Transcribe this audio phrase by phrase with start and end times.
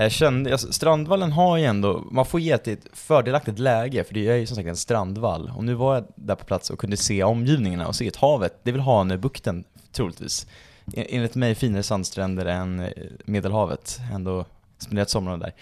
[0.00, 4.14] Eh, jag kände, alltså, Strandvallen har ju ändå, man får ge ett fördelaktigt läge, för
[4.14, 5.52] det är ju som sagt en strandvall.
[5.56, 8.54] Och nu var jag där på plats och kunde se omgivningarna och se ett havet,
[8.62, 10.46] det är väl Hanöbukten troligtvis.
[10.94, 12.90] E-, enligt mig finare sandstränder än eh,
[13.24, 14.44] Medelhavet, ändå
[14.78, 15.54] spenderat somrarna där.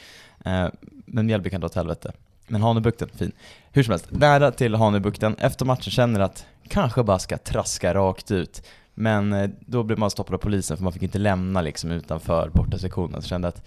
[0.44, 0.70] Eh,
[1.06, 2.12] men Mjällby kan dra åt helvete.
[2.48, 3.32] Men Hanöbukten, fin.
[3.72, 8.30] Hur som helst, nära till Hanöbukten, efter matchen känner att kanske bara ska traska rakt
[8.30, 8.62] ut.
[8.94, 13.22] Men då blev man stoppad av polisen för man fick inte lämna liksom utanför bortasektionen.
[13.22, 13.62] Så kände att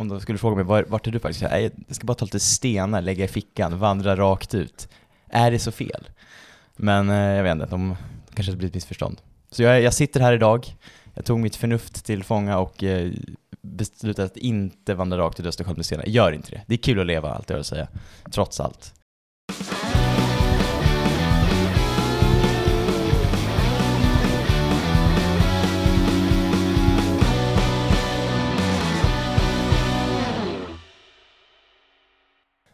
[0.00, 1.42] om de skulle fråga mig "Var- vart är du faktiskt?
[1.42, 4.88] Jag, jag ska bara ta lite stenar, lägga i fickan, vandra rakt ut.
[5.28, 6.08] Är det så fel?
[6.76, 7.96] Men eh, jag vet inte, de
[8.34, 9.20] kanske blir ett missförstånd.
[9.50, 10.66] Så jag, jag sitter här idag,
[11.14, 13.12] jag tog mitt förnuft till fånga och eh,
[13.62, 16.04] beslutade att inte vandra rakt ut Östersjön med stenar.
[16.06, 16.62] Gör inte det.
[16.66, 17.88] Det är kul att leva, allt jag vill att säga.
[18.32, 18.94] Trots allt.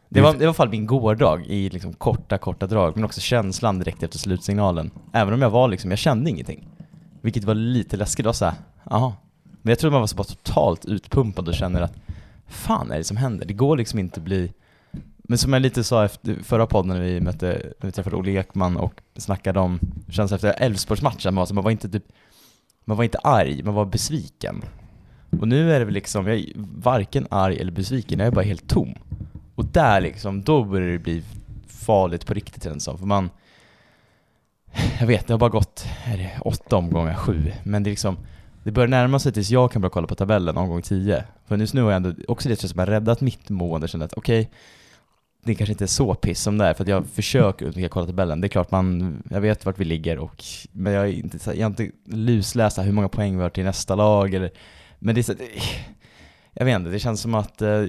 [0.09, 3.05] Det var, det var i alla fall min gårdag i liksom korta, korta drag, men
[3.05, 4.91] också känslan direkt efter slutsignalen.
[5.13, 6.69] Även om jag var liksom, jag kände ingenting.
[7.21, 8.55] Vilket var lite läskigt, det var såhär,
[8.91, 9.13] jaha.
[9.63, 11.95] Men jag tror man var så bara totalt utpumpad och känner att,
[12.47, 13.47] fan är det som händer?
[13.47, 14.53] Det går liksom inte att bli
[15.29, 17.47] men som jag lite sa efter förra podden när vi mötte,
[17.81, 21.65] när vi träffade Olle Ekman och snackade om känslan efter Elfsborgsmatchen, man var, så- man
[21.65, 22.05] var inte typ,
[22.85, 24.63] man var inte arg, man var besviken.
[25.41, 28.45] Och nu är det väl liksom, jag är varken arg eller besviken, jag är bara
[28.45, 28.95] helt tom.
[29.57, 31.23] Och där liksom, då börjar det bli
[31.67, 33.31] farligt på riktigt känns det som, för man
[35.01, 38.17] Jag vet, det har bara gått, är det åtta omgångar, sju, men det är liksom
[38.65, 41.25] Det börjar närma sig tills jag kan börja kolla på tabellen omgång tio.
[41.47, 44.15] För just nu har jag ändå, också det som har räddat mitt mående, känner att
[44.17, 44.51] okej
[45.45, 48.07] Det kanske inte är så piss som det är, för att jag försöker undvika kolla
[48.07, 48.41] tabellen.
[48.41, 51.67] Det är klart man, jag vet vart vi ligger och Men jag är inte, jag
[51.67, 54.51] har inte lusläst hur många poäng vi har till nästa lag eller
[54.99, 55.35] Men det är så,
[56.53, 57.85] jag vet inte, det känns som att eh,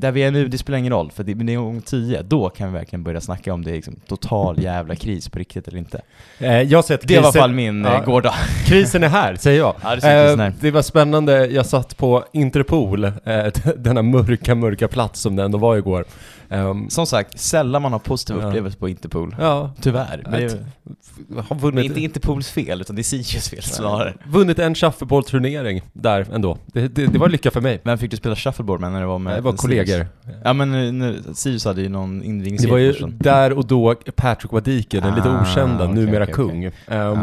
[0.00, 2.48] där vi är nu, det spelar ingen roll, för det, det är gång 10, då
[2.48, 5.78] kan vi verkligen börja snacka om det är liksom total jävla kris på riktigt eller
[5.78, 6.00] inte.
[6.38, 7.92] Eh, jag ser att Det var i alla krisen- fall min Ja.
[7.92, 8.04] ja.
[8.04, 8.34] gårdag.
[8.66, 9.74] Krisen är här, säger jag.
[9.82, 10.52] Ja, det krisen här.
[10.60, 13.12] det var spännande, jag satt på Interpol, eh,
[13.76, 16.04] denna mörka, mörka plats som det ändå var igår.
[16.50, 18.46] Ehm, Som sagt, sällan man har positiva Ja.
[18.48, 19.36] upplevelser på Interpol.
[19.40, 20.22] ja, Tyvärr.
[20.30, 24.14] Men det har det är vunnit, inte Interpols fel, utan det är Sirius fel snarare.
[24.26, 26.58] vunnit en shuffleboard-turnering där ändå.
[26.66, 27.80] Det, det, det var lycka för mig.
[27.84, 30.06] Vem fick du spela shuffleboard med när det var med Det var kollegor.
[30.44, 34.52] Ja men eh, Sirius hade ju någon invigning Det var ju där och då Patrick
[34.52, 36.66] Wadiken, den lite Ah, okända, okej, numera okej, kung.
[36.66, 36.78] okej.
[36.86, 37.18] Ehm,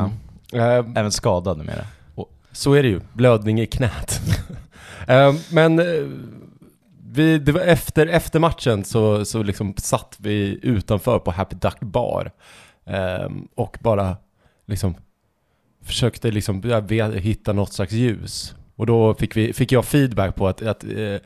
[0.54, 1.86] ehm, Även skadad numera.
[2.52, 4.22] Så är det ju, blödning i knät.
[5.50, 5.86] Men eh,
[7.16, 11.80] vi, det var efter, efter matchen så, så liksom satt vi utanför på Happy Duck
[11.80, 12.32] Bar
[12.86, 14.18] ehm, och bara
[14.66, 14.96] liksom
[15.84, 18.56] försökte liksom vet, hitta något slags ljus.
[18.76, 21.18] Och då fick, vi, fick jag feedback på att, att eh,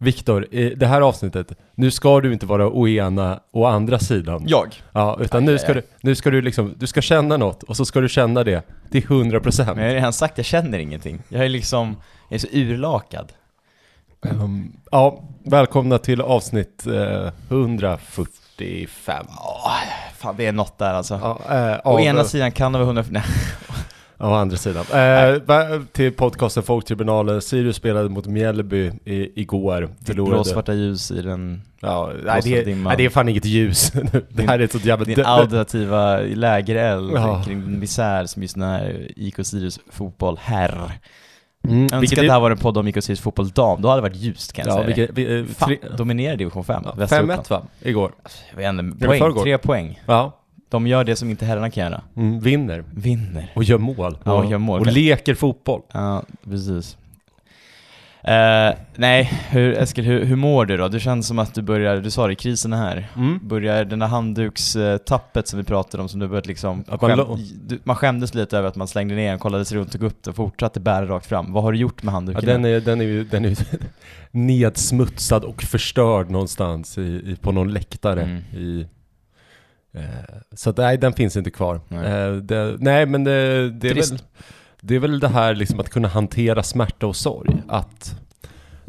[0.00, 4.44] Viktor, i det här avsnittet, nu ska du inte vara å ena och andra sidan.
[4.46, 4.82] Jag?
[4.92, 5.74] Ja, utan Aj, nu aj, ska, aj.
[5.74, 8.62] du, nu ska du liksom, du ska känna något och så ska du känna det
[8.90, 9.74] till 100%.
[9.74, 11.22] Men jag har redan sagt, jag känner ingenting.
[11.28, 11.96] Jag är liksom,
[12.28, 13.32] jag är så urlakad.
[14.26, 19.26] Ehm, ja, välkomna till avsnitt eh, 145.
[19.28, 19.70] Åh,
[20.16, 21.20] fan det är något där alltså.
[21.22, 23.22] Ja, eh, Å av- ena sidan kan det vara 100, nej.
[24.20, 24.84] Av andra sidan.
[24.94, 27.42] Eh, till podcasten Folktribunalen.
[27.42, 29.88] Sirius spelade mot Mjällby i, igår.
[30.06, 30.34] Förlorade.
[30.34, 33.90] blåsvarta ljus i den, Ja, nej, det, nej, det är fan inget ljus.
[34.30, 35.04] det här är ett sånt jävla...
[35.04, 37.42] din auditiva lägereld Ja.
[37.44, 40.92] kring misär som just när IK Sirius fotboll herr.
[41.64, 43.88] Mm, Jag önskar att det här var en podd om IK Sirius fotboll dam, då
[43.88, 45.44] hade det varit ljust kan jag ja, säga vilket, vi, eh.
[45.46, 47.46] Fan, tre, dominerar division 5, ja, Västra 5-1 Uppland.
[47.48, 47.62] va?
[47.82, 48.12] Igår.
[48.50, 50.00] Jag vet inte, det poäng, tre poäng.
[50.06, 50.32] Ja.
[50.68, 52.02] De gör det som inte herrarna kan göra.
[52.16, 52.84] Mm, vinner.
[52.94, 53.52] Vinner.
[53.54, 54.18] Och gör mål.
[54.24, 54.80] Ja, och gör mål.
[54.80, 55.82] Och leker fotboll.
[55.92, 56.96] Ja, precis.
[58.28, 60.88] Eh, nej, hur, Eskil, hur, hur mår du då?
[60.88, 63.08] Du känns som att du börjar, du sa det, krisen är här.
[63.16, 63.38] Mm.
[63.42, 67.38] Börjar den där handdukstappet som vi pratade om, som du börjat liksom, Att man skäm,
[67.66, 70.22] du, man skämdes lite över att man slängde ner den, kollade sig runt, tog upp
[70.22, 71.52] den och fortsatte bära rakt fram.
[71.52, 72.44] Vad har du gjort med Ja, handduken?
[72.44, 73.56] den är, den är ju den är ju
[74.30, 78.36] nedsmutsad och förstörd någonstans i, i, på någon läktare Mm.
[78.54, 78.86] i...
[79.92, 80.02] Eh,
[80.52, 81.80] så att, nej, den finns inte kvar.
[81.88, 82.06] Nej.
[82.12, 84.12] Eh, det, nej, men det, det, är Trist.
[84.12, 84.18] väl,
[84.80, 87.56] det är väl det här liksom att kunna hantera smärta och sorg.
[87.68, 88.14] Att...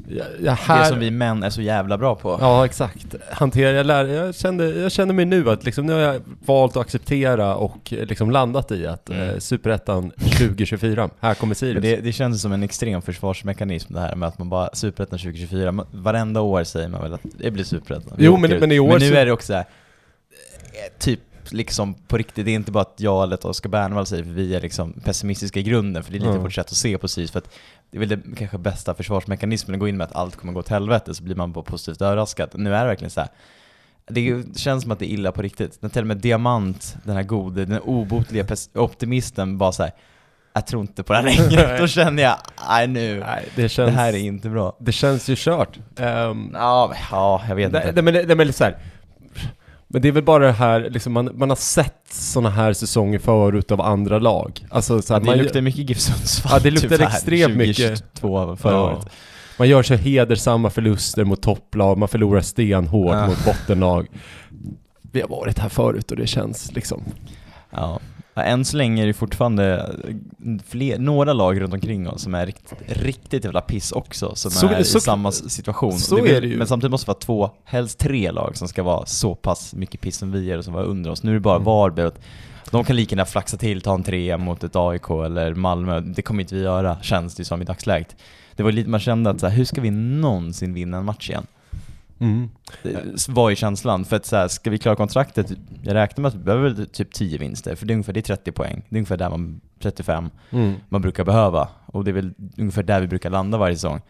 [0.07, 2.37] Ja, ja, här, Det som vi män är så jävla bra på.
[2.41, 3.15] Ja, exakt.
[3.31, 6.75] Hantera, jag, lär, jag, kände, jag känner mig nu att liksom, nu har jag valt
[6.77, 9.29] att acceptera och liksom landat i att Mm.
[9.29, 11.81] eh, Superettan 2024, här kommer Sirius.
[11.81, 15.71] det, det känns som en extrem försvarsmekanism det här med att man bara, Superettan 2024,
[15.71, 18.13] man- varenda år säger man väl att det blir Superettan.
[18.17, 21.19] Jo, men- men i år Men nu är det också så här, eh, typ
[21.51, 24.31] liksom på riktigt, det är inte bara att jag eller att Oskar Bernvall säger för
[24.31, 26.43] vi är liksom pessimistiska i grunden, för det är lite Mm.
[26.43, 27.49] vårt sätt att se på SIS, för att
[27.91, 30.59] det är väl det kanske bästa försvarsmekanismen, att gå in med att allt kommer gå
[30.59, 32.49] åt helvete, så blir man bara positivt överraskad.
[32.53, 33.29] Nu är det verkligen så här.
[34.09, 35.77] det det känns som att det är illa på riktigt.
[35.81, 39.91] När till och med Diamant, den här gode, den obotliga optimisten, bara så här.
[40.53, 41.77] jag tror inte på det här längre.
[41.79, 42.37] Då känner jag,
[42.69, 44.77] nej nu, Nej, det det här är inte bra.
[44.79, 45.79] Det känns ju kört.
[45.97, 48.01] Ehm, Ja, men- ja jag vet Nej, inte.
[48.01, 48.77] men, det- men det är så här.
[49.91, 53.19] Men det är väl bara det här, liksom, man, man har sett såna här säsonger
[53.19, 54.65] förut av andra lag.
[54.69, 57.55] Alltså så Ja, här, det man, luktar mycket GIF Sundsvall Ja, det luktar tyvärr, extremt
[57.55, 58.03] mycket.
[58.13, 58.81] 2022 förra Ja.
[58.83, 59.07] året.
[59.59, 63.27] man gör så hedersamma förluster mot topplag, man förlorar stenhårt Ja.
[63.27, 64.07] mot bottenlag.
[65.11, 67.03] Vi har varit här förut och det känns liksom...
[67.71, 67.99] Ja.
[68.39, 69.95] Ja, än så länge är det fortfarande
[70.67, 74.67] fler, några lag runt omkring oss som är rikt, riktigt jävla piss också, som Så-
[74.67, 75.99] är så- i samma situation.
[75.99, 76.57] så Det är det ju.
[76.57, 80.01] Men samtidigt måste det vara två, helst tre lag som ska vara så pass mycket
[80.01, 81.23] piss som vi är och som var under oss.
[81.23, 81.65] Nu är det bara Mm.
[81.65, 82.11] Varberg
[82.71, 85.99] de kan lika gärna flaxa till, ta en trea mot ett AIK eller Malmö.
[85.99, 88.15] Det kommer inte vi göra, känns det som i dagsläget.
[88.55, 91.29] Det var lite, man kände att så här, hur ska vi någonsin vinna en match
[91.29, 91.47] igen?
[92.19, 92.49] Mm.
[93.29, 95.51] Var ju känslan, för att så här, ska vi klara kontraktet,
[95.83, 98.35] jag räknar med att vi behöver typ 10 vinster, för det är ungefär det är
[98.35, 100.73] 30 poäng, det är ungefär där man, 35, Mm.
[100.89, 104.01] man brukar behöva, och det är väl ungefär där vi brukar landa varje säsong.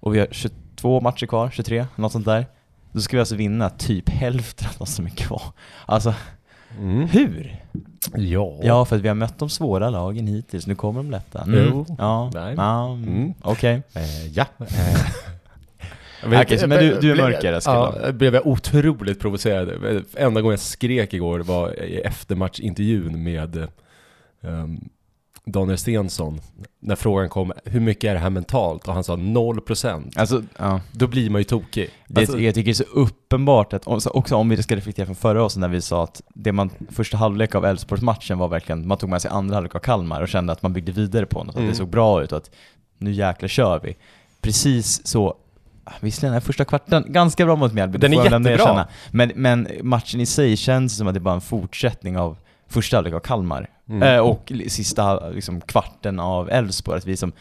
[0.00, 2.46] Och vi har 22 matcher kvar, 23, något sånt där.
[2.92, 5.42] Då ska vi alltså vinna typ hälften av de som är kvar.
[5.86, 6.14] Alltså,
[6.80, 7.08] Mm.
[7.08, 7.64] hur?
[8.14, 8.58] Ja.
[8.62, 11.42] Ja, för att vi har mött de svåra lagen hittills, nu kommer de lätta.
[11.42, 11.68] Mm.
[11.70, 11.86] Jo.
[11.98, 12.52] Ja, Nej.
[12.52, 13.34] mm.
[13.42, 13.82] Okej.
[13.94, 14.46] Eh, ja.
[16.24, 19.68] Okej, så men du- du är mörkare, Eskil, Ja, blev jag otroligt provocerad.
[20.16, 23.68] Enda gången jag skrek igår var i eftermatchintervjun med
[24.42, 24.80] ehm,
[25.44, 26.40] Daniel Stensson.
[26.80, 28.88] När frågan kom, hur mycket är det här mentalt?
[28.88, 30.12] Och han sa 0%.
[30.16, 30.80] Alltså, ja.
[30.92, 31.90] Då blir man ju tokig.
[32.08, 35.14] Det, Alltså, jag tycker det är så uppenbart att, också om vi ska reflektera från
[35.14, 38.98] förra året när vi sa att det man, första halvlek av Elfsborgsmatchen var verkligen, man
[38.98, 41.48] tog med sig andra halvlek av Kalmar och kände att man byggde vidare på något,
[41.54, 41.70] att Mm.
[41.70, 42.50] det såg bra ut och att
[42.98, 43.96] nu jäklar kör vi.
[44.40, 45.34] Precis så,
[46.00, 48.86] visserligen är första kvarten ganska bra mot Mjällby, Den är jättebra.
[49.10, 52.36] Men, men matchen i sig känns som att det är bara en fortsättning av
[52.68, 53.70] första halvlek av Kalmar.
[53.88, 54.02] Mm.
[54.02, 57.32] Eh, och sista liksom, kvarten av Elfsborg, att vi som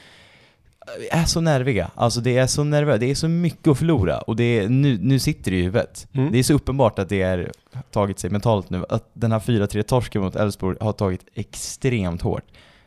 [0.99, 4.19] vi är så nerviga, alltså det är så nervöst, det är så mycket att förlora
[4.19, 6.07] och det är, nu, nu sitter det i huvudet.
[6.13, 6.31] Mm.
[6.31, 7.51] Det är så uppenbart att det är
[7.91, 12.43] tagit sig mentalt nu, att den här 4-3 torsken mot Elfsborg har tagit extremt hårt.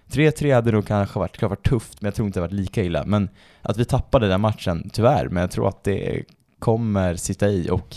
[0.08, 2.82] 3-3 hade nog kanske varit, klart varit tufft, men jag tror inte det varit lika
[2.82, 3.05] illa.
[3.06, 3.28] Men
[3.62, 6.25] att vi tappade den matchen, tyvärr, men jag tror att det
[6.58, 7.96] kommer sitta i och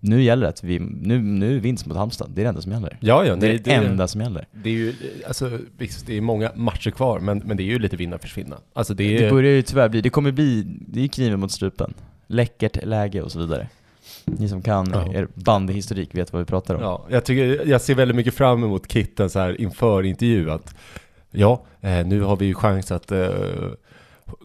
[0.00, 2.72] nu gäller det att vi, nu, nu vinst mot Halmstad, det är det enda som
[2.72, 2.98] gäller.
[3.00, 4.46] ja, ja, Det är det enda som gäller.
[4.52, 4.94] Det är ju,
[5.26, 5.58] alltså,
[6.06, 8.56] det är många matcher kvar, men, men det är ju lite vinna försvinna.
[8.72, 9.24] Alltså det är...
[9.24, 11.94] Det börjar ju tyvärr bli, det kommer bli, det är kniven mot strupen.
[12.26, 13.68] Läckert läge och så vidare.
[14.38, 15.12] Ni som kan Ja.
[15.14, 16.82] er bandyhistorik vet vad vi pratar om.
[16.82, 20.74] Ja, jag, tycker, jag ser väldigt mycket fram emot Kitten så här inför intervju att
[21.30, 23.28] ja, eh, nu har vi ju chans att eh,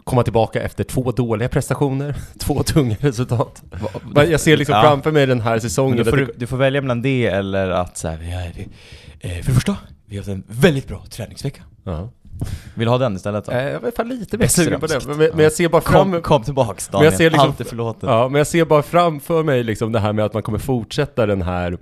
[0.04, 3.62] komma tillbaka efter två dåliga prestationer, två tunga resultat.
[4.14, 4.82] Jag ser liksom Ja.
[4.82, 5.96] framför mig den här säsongen.
[5.96, 8.62] då får du, du får välja mellan det eller att så här, vi är, vi,
[9.20, 11.62] eh, för det första, vi har haft en väldigt bra träningsvecka.
[11.84, 12.10] det- ja.
[12.74, 13.52] Vill du ha den istället då?
[13.52, 15.06] Eh, Jag är lite mer sugen på Extremt.
[15.18, 17.60] men, men jag ser bara fram Kom, kom tillbaks Men Daniel, jag ser liksom- allt
[17.60, 18.02] är förlåtet.
[18.02, 21.26] Ja, men jag ser bara framför mig liksom det här med att man kommer fortsätta
[21.26, 21.78] den här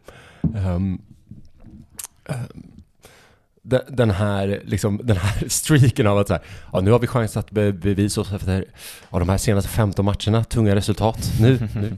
[3.63, 6.43] de- den här, liksom, den här streaken av att så här,
[6.73, 8.65] ja, nu har vi chans att be bevisa oss efter
[9.11, 11.33] ja, de här senaste 15 matcherna, tunga resultat.
[11.41, 11.97] Nu, nu,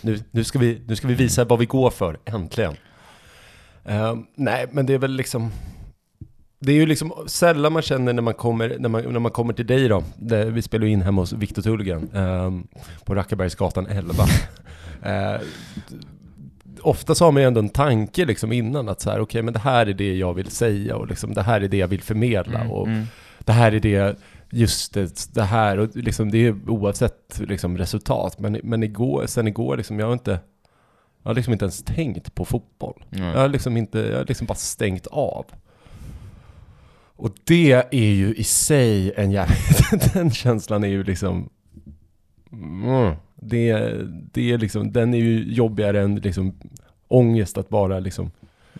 [0.00, 2.76] nu, nu, ska vi, nu ska vi visa vad vi går för, äntligen.
[3.84, 5.50] Ehm, nej, men det är väl liksom,
[6.60, 9.52] det är ju liksom sällan man känner när man kommer, när man, när man kommer
[9.52, 10.04] till dig då.
[10.16, 12.66] Det, vi spelar ju in hemma hos Viktor Tullgren ehm,
[13.04, 14.24] på Rackabergsgatan 11.
[15.06, 15.40] uh,
[16.82, 19.52] ofta så har man ju ändå en tanke liksom innan att så här, okej men
[19.52, 22.02] det här är det jag vill säga och liksom det här är det jag vill
[22.02, 23.04] förmedla Mm, och mm.
[23.38, 24.18] det här är det,
[24.50, 28.38] just det, det här och liksom det är oavsett liksom resultat.
[28.38, 30.38] Men, men igår, sen igår liksom, jag har inte,
[31.22, 33.04] jag har liksom inte ens tänkt på fotboll.
[33.10, 33.24] Mm.
[33.28, 35.46] Jag har liksom inte, jag har liksom bara stängt av.
[37.18, 41.48] Och det är ju i sig en jävligt, den känslan är ju liksom,
[42.52, 43.94] mm, det,
[44.32, 46.54] det är liksom, den är ju jobbigare än liksom
[47.08, 48.30] ångest att bara liksom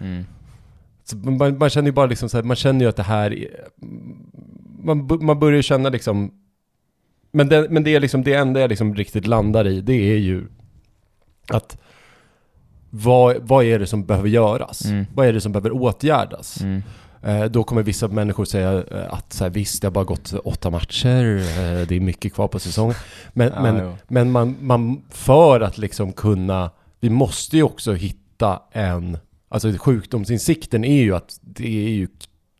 [0.00, 0.24] Mm.
[1.38, 3.48] man, man känner ju bara liksom så här, man känner ju att det här är,
[4.82, 6.30] man, man börjar ju känna liksom
[7.32, 10.16] men det, men det är liksom det enda jag liksom riktigt landar i, det är
[10.16, 10.46] ju
[11.48, 11.78] att
[12.90, 14.84] vad, vad är det som behöver göras?
[14.84, 15.06] Mm.
[15.14, 16.60] Vad är det som behöver åtgärdas?
[16.60, 16.82] Mm.
[17.22, 20.32] Eh, då kommer vissa människor säga eh, att så här, visst, det har bara gått
[20.32, 22.94] åtta matcher, eh, det är mycket kvar på säsongen.
[23.32, 26.70] Men, Ja, men, men man, man, för att liksom kunna,
[27.00, 32.08] vi måste ju också hitta en Alltså sjukdomsinsikten är ju att det är ju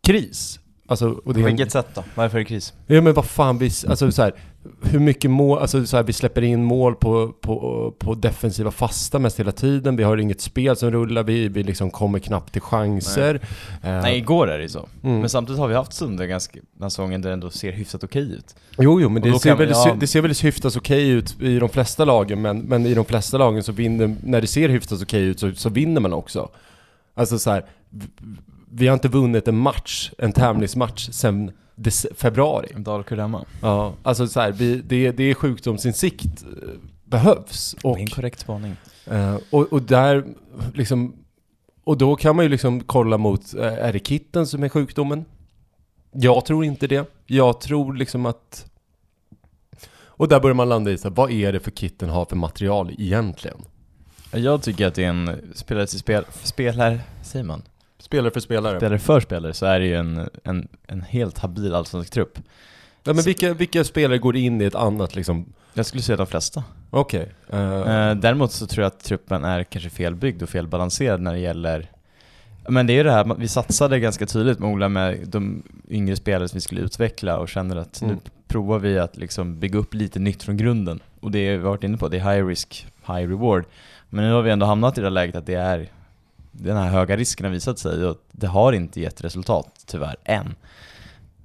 [0.02, 0.60] kris.
[0.86, 2.04] Alltså, och det På vilket sätt då?
[2.14, 2.74] Varför är det kris?
[2.86, 4.34] Ja men vad fan, vi, alltså så här,
[4.82, 9.18] hur mycket mål, alltså så här, vi släpper in mål på, på, på defensiva fasta
[9.18, 12.62] mest hela tiden, vi har inget spel som rullar, vi, vi liksom kommer knappt till
[12.62, 13.34] chanser.
[13.82, 14.88] Eh, Nej, igår är det ju så.
[15.02, 15.20] Mm.
[15.20, 18.04] Men samtidigt har vi haft stunder ganska, den här säsongen där det ändå ser hyfsat
[18.04, 18.56] okej ut.
[18.78, 19.96] Jo, jo, men det ser, väl, ja.
[20.00, 23.38] det ser väl hyfsat okej ut i de flesta lagen, men, men i de flesta
[23.38, 26.48] lagen så vinner, när det ser hyfsat okej ut så, så vinner man också.
[27.14, 27.64] Alltså så här,
[28.70, 31.52] vi har inte vunnit en match, en tävlingsmatch, dec-
[32.14, 32.72] februari.
[32.76, 33.44] Dalkurremma.
[33.62, 36.68] Ja, alltså så här, det, det är sjukdomsinsikt eh,
[37.04, 37.76] behövs.
[37.82, 38.76] Och, Inkorrekt spaning.
[39.06, 40.24] eh, och, och där
[40.74, 41.14] liksom,
[41.84, 45.24] och då kan man ju liksom kolla mot, eh, är det kitten som är sjukdomen?
[46.12, 47.10] Jag tror inte det.
[47.26, 48.64] Jag tror liksom att
[50.18, 52.36] och där börjar man landa i så här, vad är det för kitten har för
[52.36, 53.56] material egentligen?
[54.32, 57.62] Jag tycker att det är en spelare till spel, spelare, säger man?
[57.98, 58.78] Spelare för spelare.
[58.78, 62.38] Spelare för spelare så är det ju en, en, en helt habil allsvensk trupp.
[63.04, 66.26] Ja, men vilka, vilka spelare går in i ett annat liksom, Jag skulle säga de
[66.26, 66.64] flesta.
[66.90, 67.28] okej.
[67.48, 71.38] eh, Eh, däremot så tror jag att truppen är kanske felbyggd och felbalanserad när det
[71.38, 71.90] gäller
[72.70, 76.16] men det är ju det här, vi satsade ganska tydligt med Ola med de yngre
[76.16, 78.14] spelare som vi skulle utveckla och känner att Mm.
[78.14, 81.00] nu provar vi att liksom bygga upp lite nytt från grunden.
[81.20, 83.64] Och det vi har varit inne på, det är high risk, high reward.
[84.10, 85.88] Men nu har vi ändå hamnat i det här läget att det är
[86.52, 90.54] den här höga risken har visat sig och det har inte gett resultat tyvärr, än.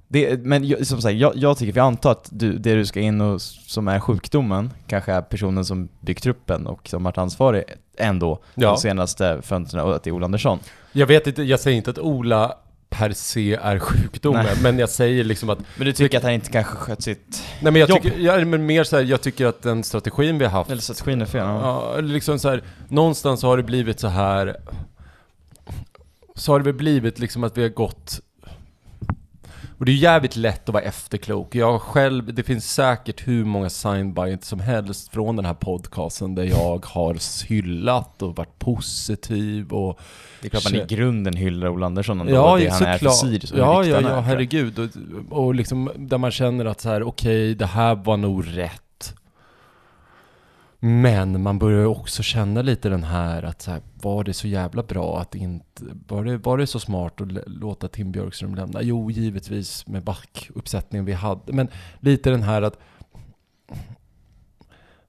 [0.08, 3.00] Det, men jag, som sagt, jag, jag tycker, vi antar att du, det du ska
[3.00, 7.64] in och som är sjukdomen kanske är personen som byggt truppen och som varit ansvarig
[7.98, 8.70] ändå Ja.
[8.70, 10.58] de senaste fönstren och att det är Ola Andersson.
[10.92, 12.54] Jag vet inte, jag säger inte att Ola
[12.88, 14.54] per se är sjukdomen, Nej.
[14.62, 17.42] men jag säger liksom att Men du tycker att han inte kanske skött sitt...
[17.60, 18.02] Nej men jag Jobb.
[18.02, 20.82] tycker, jag, men mer så här, jag tycker att den strategin vi har haft Eller
[20.82, 21.46] strategin är fel?
[21.46, 21.92] Ja.
[21.94, 24.56] Ja, liksom så här, någonstans har det blivit så här
[26.36, 28.20] Så har det väl blivit liksom att vi har gått
[29.78, 31.54] Och det är jävligt lätt att vara efterklok.
[31.54, 36.44] Jag själv, det finns säkert hur många signbites som helst från den här podcasten där
[36.44, 40.00] jag har hyllat och varit positiv och
[40.40, 43.08] Det är klart man i grunden hyllar Ola Andersson ändå, Ja, det han är för.
[43.08, 44.78] Sirius Ja, ja, ja, herregud.
[44.78, 44.88] Och,
[45.44, 48.83] och liksom där man känner att så här, okej, det här var nog rätt.
[50.86, 54.82] Men man börjar också känna lite den här att så här, var det så jävla
[54.82, 58.82] bra att inte, var det, var det så smart att låta Tim Björkström lämna?
[58.82, 61.68] Jo, givetvis med backuppsättningen vi hade, men
[62.00, 62.78] lite den här att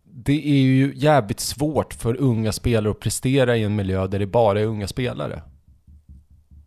[0.03, 4.27] det är ju jävligt svårt för unga spelare att prestera i en miljö där det
[4.27, 5.41] bara är unga spelare.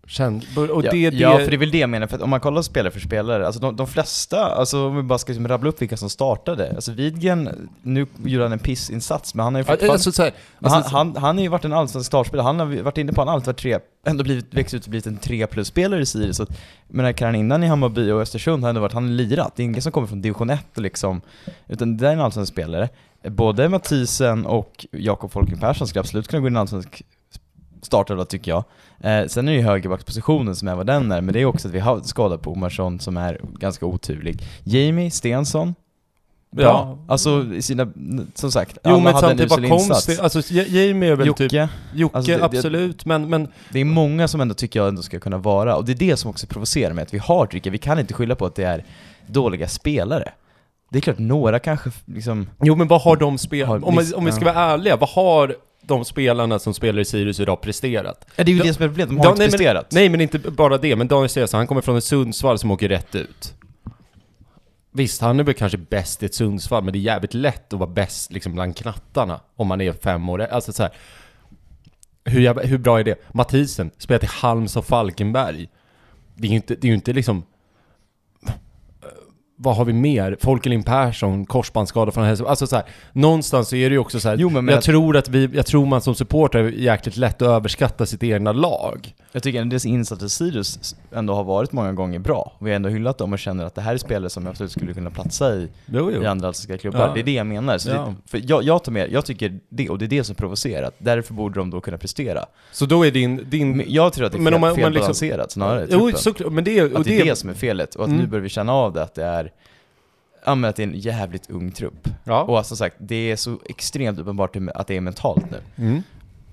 [0.08, 2.22] Känn, och ja, det, det, ja, för det är väl det jag menar, för att
[2.22, 5.32] om man kollar spelare för spelare, alltså de, de flesta, alltså om vi bara ska
[5.32, 9.54] liksom rabbla upp vilka som startade, alltså Widgren, nu gjorde han en pissinsats, men han
[9.54, 12.44] har ju fortfarande, Alltså, här, alltså, han, han, han har ju varit en allsvensk startspelare,
[12.44, 15.06] han har varit inne på han alltid varit tre, ändå blivit, växt ut och blivit
[15.06, 18.62] en tre plus-spelare i Sirius, så att, men när kan innan i Hammarby och Östersund
[18.62, 21.20] har ändå varit, han har lirat, det är ingen som kommer från division 1 liksom,
[21.66, 22.88] utan det är en allsvensk spelare.
[23.22, 27.02] Både Mathisen och Jakob Folken Persson skulle absolut kunna gå in i en allsvensk
[27.82, 28.64] startelva tycker jag.
[29.00, 31.68] Eh, sen är det ju högerbackspositionen som är vad den är, men det är också
[31.68, 34.42] att vi har skada på Omarsson som är ganska oturlig.
[34.64, 35.74] Jamie Stensson,
[36.50, 36.64] bra.
[36.64, 36.98] Ja.
[37.08, 37.88] Alltså i sina,
[38.34, 41.16] som sagt, Jo alla men hade en samtidigt var usel konstigt, alltså Ja- Jamie är
[41.16, 44.54] väl Jocke, typ Jocke, Alltså, det- det- absolut, men, men det är många som ändå
[44.54, 47.14] tycker jag ändå ska kunna vara, och det är det som också provocerar mig, att
[47.14, 48.84] vi har trycket, vi kan inte skylla på att det är
[49.26, 50.32] dåliga spelare.
[50.90, 52.46] Det är klart, några kanske liksom...
[52.62, 55.56] Jo men vad har de spelat, om, om vi ska vara ärliga, vad har
[55.88, 58.26] de spelarna som spelar i Sirius idag presterat?
[58.36, 59.50] Ja, det är ju De- det som är problemet, de har Ja, inte nej, men-
[59.58, 59.86] presterat.
[59.92, 62.88] Nej men inte bara det, men Daniel Cesar, han kommer från en Sundsvall som åker
[62.88, 63.54] rätt ut.
[64.92, 67.78] Visst, han är väl kanske bäst i ett Sundsvall, men det är jävligt lätt att
[67.78, 70.40] vara bäst liksom bland knattarna om man är fem år.
[70.40, 70.92] Alltså så här,
[72.24, 73.22] hur, jävla, hur bra är det?
[73.32, 75.68] Mathisen spelar till Halmstad och Falkenberg.
[76.34, 77.42] Det är ju inte, det är ju inte liksom...
[79.60, 80.36] Vad har vi mer?
[80.40, 82.50] Folkelin Persson, korsbandsskada från Hälsingborg.
[82.50, 84.84] Alltså så här, någonstans så är det ju också så här, Jo, men- jag att-
[84.84, 88.52] tror att vi, jag tror man som supporter är jäkligt lätt att överskatta sitt egna
[88.52, 89.14] lag.
[89.32, 92.52] Jag tycker att deras insats i Sirius ändå har varit många gånger bra.
[92.60, 94.94] Vi har ändå hyllat dem och känner att det här är spelare som absolut skulle
[94.94, 97.00] kunna platsa i, Jo, i andra allsvenska klubbar.
[97.00, 97.14] Ja.
[97.14, 97.78] Det är det jag menar.
[97.78, 97.94] Så Ja.
[98.24, 100.94] det, för jag, jag tar med, jag tycker det, och det är det som provocerat.
[100.98, 102.44] Därför borde de då kunna prestera.
[102.72, 103.44] Så då är din...
[103.50, 105.52] din Men jag tror att det är men fel, om man- om man liksom- felbalanserat
[105.52, 106.18] snarare, jo, truppen.
[106.20, 108.20] såklart, men det, Att det är det, det som är felet, och att Mm.
[108.20, 109.47] nu börjar vi känna av det, att det är
[110.44, 112.08] Ja men att det är en jävligt ung trupp.
[112.24, 112.42] Ja.
[112.42, 115.60] Och som sagt, det är så extremt uppenbart att det är mentalt nu.
[115.86, 116.02] Mm.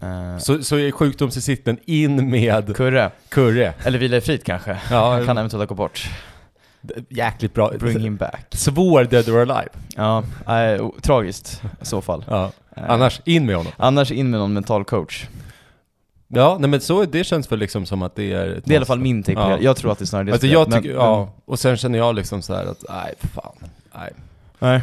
[0.04, 3.74] Uh, Så, så är sjukdomsinsikten in med Kurre, Kurre.
[3.84, 4.78] eller vila i frid kanske.
[4.92, 6.10] Ja, Han kan eventuellt gå bort.
[7.10, 7.72] jäkligt bra.
[7.80, 8.46] Bring him back.
[8.50, 9.70] Svår dead or alive.
[9.96, 12.26] Ja, äh, tragiskt i så fall.
[12.30, 12.52] Ja.
[12.76, 13.72] Eh, Annars, in med honom.
[13.78, 15.26] annars in med någon mental coach.
[16.28, 18.76] Ja, nej men så, det känns väl liksom som att det är Det är i
[18.78, 19.58] alla fall min take på Ja.
[19.58, 19.64] det.
[19.64, 21.98] Jag tror att det är snarare det Alltså jag men- tycker, ja, och sen känner
[22.00, 24.10] jag liksom så här att, nej fan, nej.
[24.60, 24.82] men-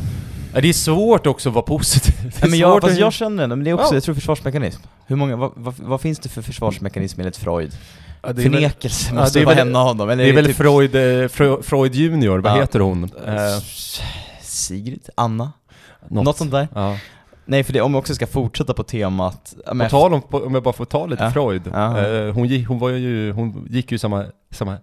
[0.52, 0.62] Nej.
[0.62, 2.14] Det är svårt också att vara positiv.
[2.22, 3.94] Det är Nej, men jag, fast att- jag känner det, men det är också, Ja.
[3.94, 4.82] jag tror försvarsmekanism.
[5.06, 7.72] Hur många, vad, vad, vad finns det för försvarsmekanism enligt Freud?
[8.22, 10.24] Ja, det är väl- Förnekelse ja, måste det är vara väl- en av dem, eller
[10.24, 12.56] Det är väl typ- Freud, eh, Freud, Freud junior, vad Ja.
[12.60, 13.04] heter hon?
[13.26, 13.62] Eh,
[14.42, 15.08] Sigrid?
[15.14, 15.52] Anna?
[16.08, 16.24] något.
[16.24, 16.68] Något sånt där?
[16.74, 16.96] Ja.
[17.44, 19.54] Nej, för det, om vi också ska fortsätta på temat...
[19.66, 21.30] På tal om, om jag bara får ta lite Ja.
[21.30, 21.66] Freud.
[21.66, 24.76] Eh, hon, hon var ju, hon gick ju samma, samma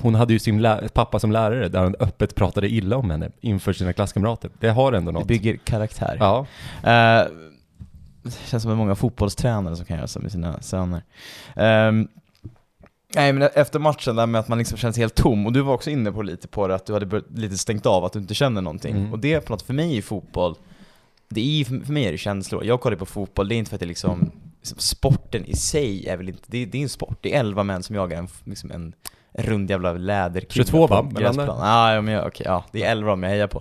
[0.00, 3.72] hon hade ju sin pappa som lärare där han öppet pratade illa om henne inför
[3.72, 4.50] sina klasskamrater.
[4.60, 5.28] Det har ändå Det något.
[5.28, 6.16] bygger karaktär.
[6.20, 6.46] Ja.
[6.82, 7.26] Eh,
[8.22, 11.02] det känns som att många fotbollstränare som kan göra så med sina söner.
[11.56, 12.08] Ehm,
[13.14, 15.74] nej men efter matchen där med att man liksom känns helt tom, och du var
[15.74, 18.34] också inne på lite på det, att du hade lite stängt av, att du inte
[18.34, 18.96] känner någonting.
[18.96, 19.12] Mm.
[19.12, 20.54] Och det på något, för mig i fotboll,
[21.28, 22.64] det är, för för mig är det känslor.
[22.64, 26.06] Jag kollar på fotboll, det är inte för att det liksom, liksom sporten i sig
[26.08, 27.18] är väl inte, det, är- det är en sport.
[27.20, 28.92] Det är elva män som jagar en, liksom en
[29.38, 31.06] rund jävla läderkille 22 på va?
[31.08, 31.58] en gräsplan.
[31.62, 33.58] Ah, ja, men jag, okej, ja, det är elva dem jag hejar på.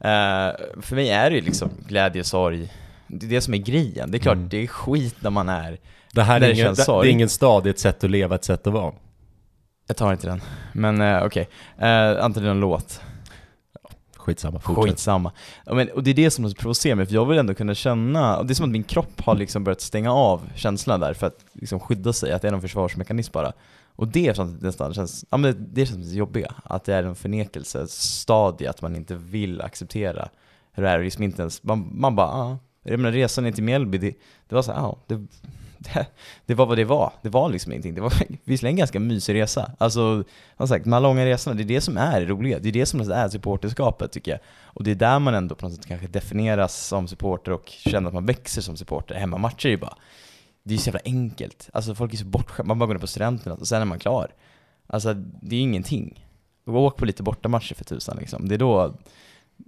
[0.00, 2.72] Eh, för mig är det ju liksom glädje, sorg,
[3.06, 4.10] det är det som är grejen.
[4.10, 4.48] Det är klart, Mm.
[4.48, 5.78] det är skit när man är...
[6.14, 8.34] Det här är, ingen, det, det är ingen stad, det är ett sätt att leva,
[8.34, 8.92] ett sätt att vara.
[9.86, 10.40] Jag tar inte den.
[10.72, 13.00] Men uh, okej, uh, antar det är någon låt.
[14.22, 14.84] Skitsamma, fortsätt.
[14.84, 15.32] Skitsamma.
[15.66, 18.46] Men, och det är det som provocerar mig, för jag vill ändå kunna känna, och
[18.46, 21.44] det är som att min kropp har liksom börjat stänga av känslan där för att
[21.52, 23.52] liksom skydda sig, att det är någon försvarsmekanism bara.
[23.96, 26.94] Och det är sånt, nästan känns, ja men det, det känns det jobbiga, att det
[26.94, 30.28] är en förnekelsestadie, att man inte vill acceptera
[30.72, 32.58] hur det är, liksom inte ens, man, man bara, ja.
[32.84, 34.14] Jag menar resan ner till Mjällby, det,
[34.48, 35.26] det var så här, ja, det,
[35.82, 36.06] det,
[36.46, 37.12] det var vad det var.
[37.22, 37.94] Det var liksom ingenting.
[37.94, 38.12] Det var
[38.44, 39.72] visserligen en ganska mysig resa.
[39.78, 40.24] Alltså,
[40.56, 42.58] som sagt, de här långa resorna, det är det som är det roliga.
[42.58, 44.40] Det är det som är supporterskapet tycker jag.
[44.64, 48.08] Och det är där man ändå på något sätt kanske definieras som supporter och känner
[48.08, 49.14] att man växer som supporter.
[49.14, 49.96] Hemmamatcher är ju bara,
[50.62, 51.70] det är så jävla enkelt.
[51.72, 53.98] Alltså folk är så bortskämda, man bara går ner på studenterna och sen är man
[53.98, 54.32] klar.
[54.86, 56.26] Alltså det är ingenting.
[56.66, 58.48] Åk på lite bortamatcher för tusan liksom.
[58.48, 58.94] Det är då,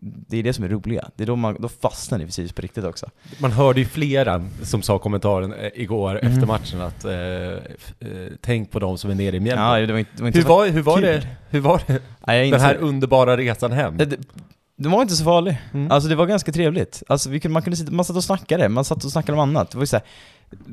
[0.01, 1.11] det är det som är roliga.
[1.17, 3.11] Det är då man, då fastnar ni precis på riktigt också.
[3.39, 6.33] Man hörde ju flera som sa kommentaren eh, igår Mm.
[6.33, 9.63] efter matchen att eh, eh, tänk på de som är nere i Mjällby.
[9.63, 11.03] Ja, det var inte, det var inte hur, så var, hur var kul.
[11.03, 11.27] det?
[11.51, 12.03] Hur var det?
[12.27, 13.97] Nej, Den här underbara resan hem?
[13.97, 14.17] det,
[14.77, 15.57] det, var inte så farligt.
[15.75, 15.91] Mm.
[15.91, 17.03] Alltså det var ganska trevligt.
[17.09, 19.71] Alltså kunde, man kunde sitta, man satt och snackade, man satt och snackade om annat.
[19.71, 20.05] Det var ju såhär,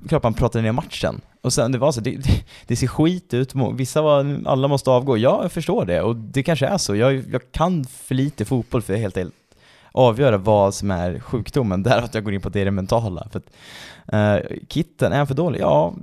[0.07, 1.21] klart man pratade ner matchen.
[1.41, 4.89] Och sen det var så, det, det, det ser skit ut, vissa var, alla måste
[4.89, 5.17] avgå.
[5.17, 6.95] Ja, jag förstår det, och det kanske är så.
[6.95, 9.35] Jag, jag kan för lite fotboll för att helt enkelt
[9.91, 13.27] avgöra vad som är sjukdomen, där att jag går in på det, det mentala.
[13.31, 13.49] För att,
[14.13, 15.59] eh, kitten, är han för dålig?
[15.61, 15.93] Ja,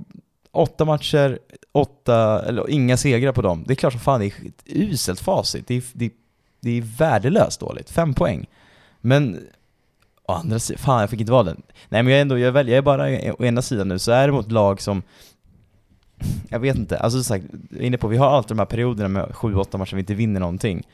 [0.51, 1.39] åtta matcher,
[1.71, 3.63] åtta, eller inga segrar på dem.
[3.67, 5.67] Det är klart som fan det är ett uselt facit.
[5.67, 6.11] Det är, det,
[6.59, 7.89] det är värdelöst dåligt.
[7.89, 8.47] Fem poäng.
[9.01, 9.39] Men
[10.29, 11.61] å andra sidan, fan jag fick inte vara den.
[11.89, 14.11] Nej men jag är ändå, jag väljer, jag är bara å ena sidan nu, så
[14.11, 15.01] är det mot lag som
[16.49, 18.65] jag vet inte, alltså som sagt, jag är inne på, vi har alltid de här
[18.65, 20.87] perioderna med sju, åtta matcher vi inte vinner någonting.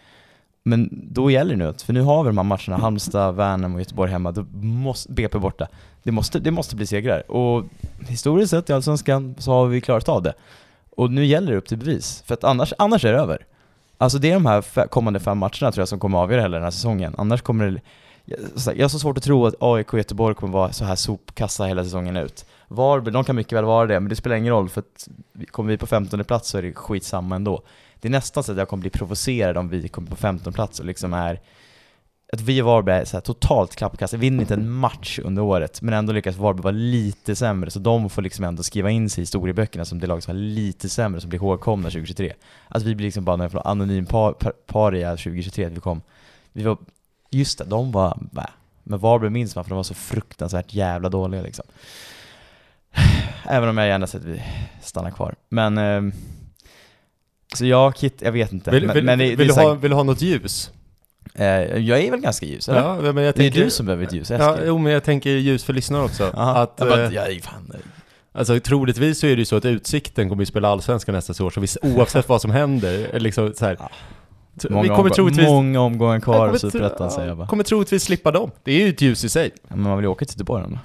[0.63, 3.81] Men då gäller det nu, för nu har vi de här matcherna, Halmstad, Värnamo och
[3.81, 5.67] Göteborg hemma, då måste, BP borta.
[6.03, 7.31] Det måste, det måste bli segrar.
[7.31, 7.65] Och
[8.07, 10.33] historiskt sett i Allsvenskan så har vi klarat av det.
[10.89, 13.45] Och nu gäller det upp till bevis, för att annars, annars är det över.
[13.97, 16.63] Alltså det är de här kommande fem matcherna tror jag som kommer avgöra hela den
[16.63, 17.15] här säsongen.
[17.17, 17.81] Annars kommer det...
[18.25, 18.37] Jag,
[18.83, 21.83] har så svårt att tro att AIK och Göteborg kommer vara så här sopkassa hela
[21.83, 22.45] säsongen ut.
[22.67, 25.07] Varberg, de kan mycket väl vara det, men det spelar ingen roll för att
[25.51, 27.61] kommer vi på 15 plats så är det skitsamma ändå.
[27.99, 30.79] Det är nästan så att jag kommer bli provocerad om vi kommer på 15 plats
[30.79, 31.39] och liksom är
[32.33, 35.81] att vi och Varberg är så här totalt klappkassa, vinner inte en match under året,
[35.81, 39.21] men ändå lyckas Varberg vara lite sämre, så de får liksom ändå skriva in sig
[39.21, 42.29] i historieböckerna som det lag som var lite sämre, som blir ihågkomna 2023.
[42.29, 42.35] Att
[42.67, 46.01] alltså vi blir liksom bara någon anonym par, par, paria 2023, att vi kom,
[46.53, 46.77] vi var,
[47.29, 48.47] just det, de var, bä.
[48.83, 51.65] Men Varberg minns man för de var så fruktansvärt jävla dåliga liksom.
[53.49, 54.41] Även om jag gärna sett att vi
[54.81, 55.35] stannar kvar.
[55.49, 56.11] Men, ehm,
[57.55, 58.71] så ja, Kit, jag vet inte.
[58.71, 60.71] Vill, men, vill, men det, vill, det du ha, vill du ha något ljus?
[61.35, 62.81] Eh, jag är väl ganska ljus, eller?
[62.81, 64.67] Ja, men jag det är tänker, du som behöver ett ljus, Ja, Eskil.
[64.67, 66.23] jo, men jag tänker ljus för lyssnare också.
[66.23, 67.73] Att, jag, bara, eh, jag är fan...
[68.31, 71.49] Alltså troligtvis så är det ju så att Utsikten kommer ju spela Allsvenskan nästa år,
[71.49, 73.89] så vi, oavsett vad som händer, liksom så här, Ja.
[74.69, 75.47] Många, vi kommer troligtvis...
[75.47, 77.47] många omgångar kvar av tro- Superettan säger jag bara.
[77.47, 78.51] kommer troligtvis slippa dem.
[78.63, 79.51] Det är ju ett ljus i sig.
[79.55, 80.77] Ja, Men man vill ju åka till Göteborg ändå.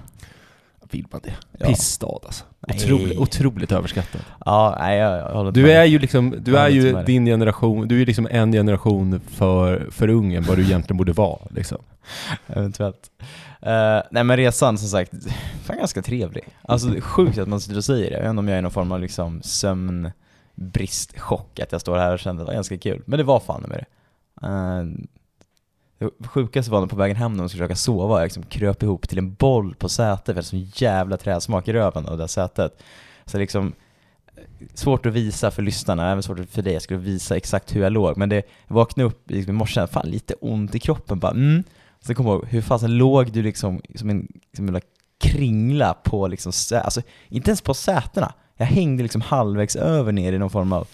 [0.92, 1.34] Vill man det?
[1.58, 1.66] Ja.
[1.66, 2.44] Pissstad alltså.
[2.74, 4.20] Otroligt, otroligt överskattad.
[4.44, 5.70] Ja, nej jag, jag håller Du med.
[5.70, 7.14] är ju liksom, du Jag är håller inte ju med dig.
[7.14, 10.96] din generation, du är ju liksom en generation för, för ung än vad du egentligen
[10.96, 11.78] borde vara liksom.
[12.46, 13.10] Eventuellt.
[13.62, 15.12] Eh, nej men resan som sagt,
[15.64, 16.44] fan ganska trevlig.
[16.62, 18.16] Alltså det är sjukt att man sitter och säger det.
[18.16, 19.42] Jag vet inte om jag är i någon form av liksom
[20.60, 23.02] bristchock att jag står här och känner att det var ganska kul.
[23.06, 23.86] Men det var fan med det.
[24.46, 25.06] Uh,
[26.18, 28.82] det sjukaste var när på vägen hem när man skulle försöka sova, jag liksom kröp
[28.82, 32.10] ihop till en boll på sätet för jag hade sån jävla träsmak i röven av
[32.16, 32.82] det där sätet.
[33.24, 33.72] Så liksom,
[34.36, 34.42] eh,
[34.74, 37.92] svårt att visa för lyssnarna, även svårt för dig, jag skulle visa exakt hur jag
[37.92, 41.32] låg, men det, jag vaknade upp i liksom morse, fan lite ont i kroppen bara,
[41.32, 41.64] mm.
[42.00, 44.80] Sen kom jag ihåg, hur fasen låg du liksom som en, som en
[45.20, 46.52] kringla på liksom,
[46.84, 48.32] alltså inte ens på sätena.
[48.60, 50.88] Jag hängde liksom halvvägs över ner i någon form av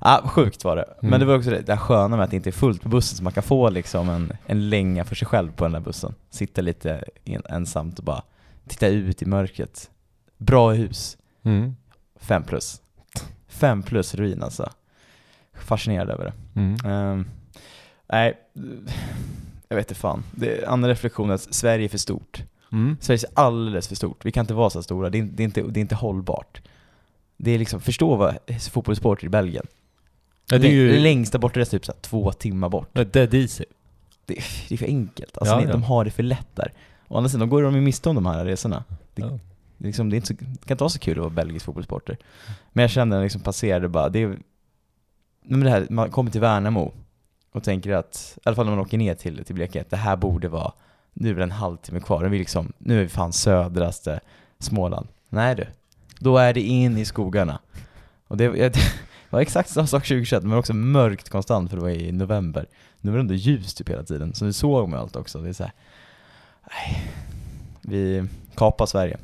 [0.00, 0.84] Ja, sjukt var det.
[1.00, 1.20] Men Mm.
[1.20, 3.22] det var också det där sköna med att det inte är fullt på bussen, så
[3.24, 6.14] man kan få liksom en, en länga för sig själv på den där bussen.
[6.30, 8.22] Sitta lite en, ensamt och bara
[8.68, 9.90] titta ut i mörkret.
[10.38, 11.16] Bra hus.
[11.42, 11.76] Mm.
[12.20, 12.80] Fem plus.
[13.48, 14.70] Fem plus ruin alltså.
[15.54, 16.60] Fascinerad över det.
[16.60, 16.76] Mm.
[16.84, 17.26] Ehm,
[18.08, 18.38] nej,
[19.68, 20.22] jag vet inte fan.
[20.32, 22.42] Det, andra reflektionen är att Sverige är för stort.
[22.72, 22.96] Mm.
[23.00, 24.24] Sverige är alldeles för stort.
[24.24, 25.10] Vi kan inte vara så stora.
[25.10, 26.60] Det är, det är, inte, det är inte hållbart.
[27.44, 28.36] Det är liksom, förstå vad
[28.70, 29.66] fotbollssport i Belgien.
[30.50, 30.98] Ja, det är ju...
[30.98, 32.88] längsta bortresa typ så här, två timmar bort.
[32.92, 33.64] Ja, Dead easy.
[34.26, 34.34] Det,
[34.68, 35.38] det är för enkelt.
[35.38, 35.72] Alltså Ja, det- ja.
[35.72, 36.72] de har det för lätt där.
[37.08, 38.84] Å andra sidan, då går de ju miste om de här resorna.
[39.14, 39.26] Det, Ja.
[39.78, 41.30] det, är liksom, det, är inte så, det kan inte vara så kul att vara
[41.30, 42.18] belgisk fotbollssporter.
[42.72, 44.38] Men jag kände när jag liksom passerade bara, det är,
[45.42, 46.92] men det här, man kommer till Värnamo
[47.52, 50.16] och tänker att, i alla fall när man åker ner till, till Blekinge, det här
[50.16, 50.72] borde vara,
[51.12, 54.20] nu är det en halvtimme kvar, nu är vi, liksom, nu är vi fan södraste
[54.58, 55.08] Småland.
[55.28, 55.66] Nej du,
[56.24, 57.58] då är det in i skogarna.
[58.28, 58.78] Och det, det
[59.30, 62.66] var exakt samma sak 2021, men också mörkt konstant för det var i november.
[63.00, 65.38] Nu var det ändå ljus typ hela tiden, så nu såg man allt också.
[65.38, 65.72] Det är så här,
[66.70, 67.02] nej,
[67.82, 69.18] vi kapar Sverige.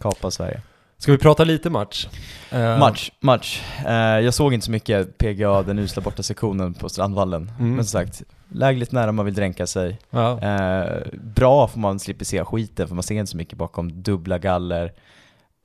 [0.00, 0.60] Kapar Sverige.
[0.98, 2.08] Ska vi prata lite match?
[2.50, 3.62] Eh, Match, match.
[3.86, 7.52] Eh, jag såg inte så mycket PGA, den usla borta sektionen på Strandvallen.
[7.58, 7.74] Mm.
[7.74, 9.98] Men som sagt, lägligt nära man vill dränka sig.
[10.10, 10.40] Ja.
[10.40, 14.38] Eh, bra för man slipper se skiten, för man ser inte så mycket bakom dubbla
[14.38, 14.92] galler.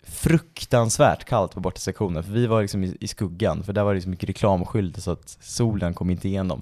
[0.03, 3.93] Fruktansvärt kallt på borta sektionen, för vi var liksom i, i skuggan, för där var
[3.93, 6.62] det så mycket reklamskyltar så att solen kom inte igenom.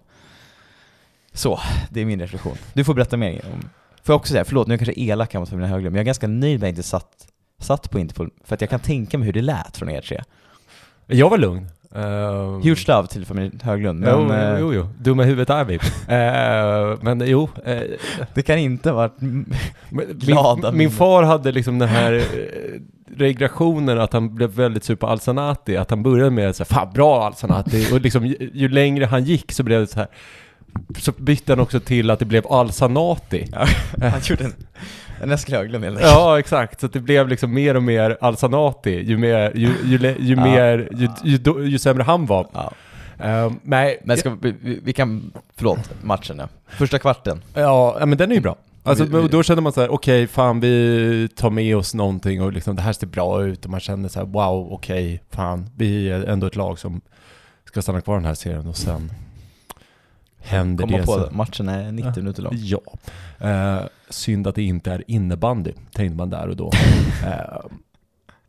[1.34, 2.58] Så, det är min reflektion.
[2.74, 3.70] Du får berätta mer om...
[4.04, 5.98] Får jag också säga, förlåt nu är jag kanske elak här mot Fabian Höglund, men
[5.98, 7.28] jag är ganska nöjd med att jag inte satt,
[7.60, 10.24] satt på Interpol, för att jag kan tänka mig hur det lät från er tre.
[11.08, 11.68] Jag var lugn.
[11.96, 15.80] Uh, Huge love till familjen Höglund, men jo, eh, jo, jo, dumma huvudet är vi.
[16.08, 17.82] Eh, men jo, eh,
[18.34, 19.20] det kan inte ha varit...
[20.12, 22.82] Glada min, min far hade liksom den här eh,
[23.18, 26.94] regressionen att han blev väldigt sur på Al-Sanati, att han började med så här, fan
[26.94, 30.08] bra Al-Sanati, och liksom ju, ju längre han gick så blev det så här
[30.98, 33.48] så bytte han också till att det blev Al-Sanati.
[34.02, 34.54] Han gjorde en,
[35.24, 36.14] en Eskil Höglund helt enkelt.
[36.14, 36.80] Ja, exakt.
[36.80, 40.36] Så att det blev liksom mer och mer Al-Sanati, ju mer, ju, ju, ju, ju
[40.36, 41.16] Ja, mer, ju, ja.
[41.24, 42.48] ju, då- ju sämre han var.
[42.54, 42.72] Ja.
[43.20, 46.48] Eh, nej, Men ska vi, vi, kan, förlåt, matchen ja.
[46.68, 47.42] Första kvarten.
[47.54, 48.56] Ja, ja, men den är ju bra.
[48.88, 52.42] Alltså, Vi- vi- då känner man så här: okej, fan vi tar med oss någonting
[52.42, 55.70] och liksom det här ser bra ut och man känner så här: wow, okej, fan,
[55.76, 57.02] vi är ändå ett lag som
[57.66, 59.12] ska stanna kvar i den här serien och sen
[60.40, 61.06] händer Komma det.
[61.06, 61.30] på så-.
[61.32, 62.54] Matchen är 90 minuter lång.
[62.56, 62.80] Ja.
[63.40, 66.72] Eh, synd att det inte är innebandy, tänkte man där och då.
[67.26, 67.60] Eh,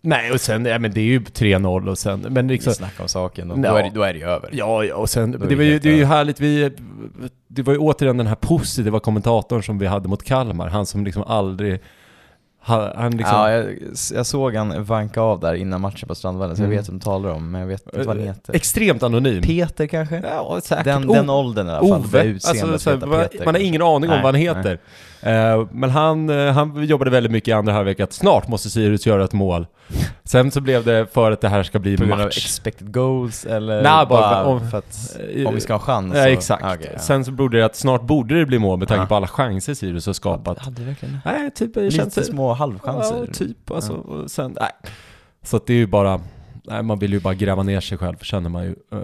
[0.01, 3.03] nej, och sen, ja men det är ju 3-0 och sen, men Vi liksom, snackar
[3.05, 3.71] om saken, då, Ja.
[3.71, 4.51] då, är det, då är det ju över.
[4.53, 6.71] Ja, ja, och sen, det, vi var ju, det är ju härligt, vi,
[7.49, 11.05] det var ju återigen den här positiva kommentatorn som vi hade mot Kalmar, han som
[11.05, 11.81] liksom aldrig,
[12.61, 13.67] han, liksom, Ja, jag,
[14.15, 16.73] jag såg han vanka av där innan matchen på Strandvallen, så Mm.
[16.73, 18.55] jag vet vem du talar om, men jag vet inte vad han heter.
[18.55, 19.43] extremt anonym.
[19.43, 20.23] Peter kanske?
[20.31, 20.85] Ja, säkert.
[20.85, 23.55] Den, O- den åldern i alla fall, Ove, alltså, så här, heter man, Peter man
[23.55, 24.79] har ingen aning om Nej, vad han heter.
[25.23, 29.07] Eh, men han, eh, han jobbade väldigt mycket i andra halvlek att snart måste Sirius
[29.07, 29.67] göra ett mål.
[30.29, 32.37] Sen så blev det för att det här ska bli På grund av match.
[32.39, 36.15] expected goals eller Nej, bara- bara om- för att, Eh, om vi ska ha chans?
[36.17, 36.65] Ja, så- exakt.
[36.65, 36.99] Ah, okej, ja.
[36.99, 39.07] Sen så borde det att snart borde det bli mål med tanke Ja.
[39.07, 40.59] på alla chanser Sirius har skapat.
[40.59, 43.17] Hade det verkligen Nej, typ det Lite känns små halvchanser.
[43.29, 43.93] Ja, typ alltså.
[43.93, 44.71] Och sen, nej.
[45.43, 46.21] Så att det är ju bara,
[46.65, 48.71] nej man vill ju bara gräva ner sig själv känner man ju.
[48.93, 48.99] Eh,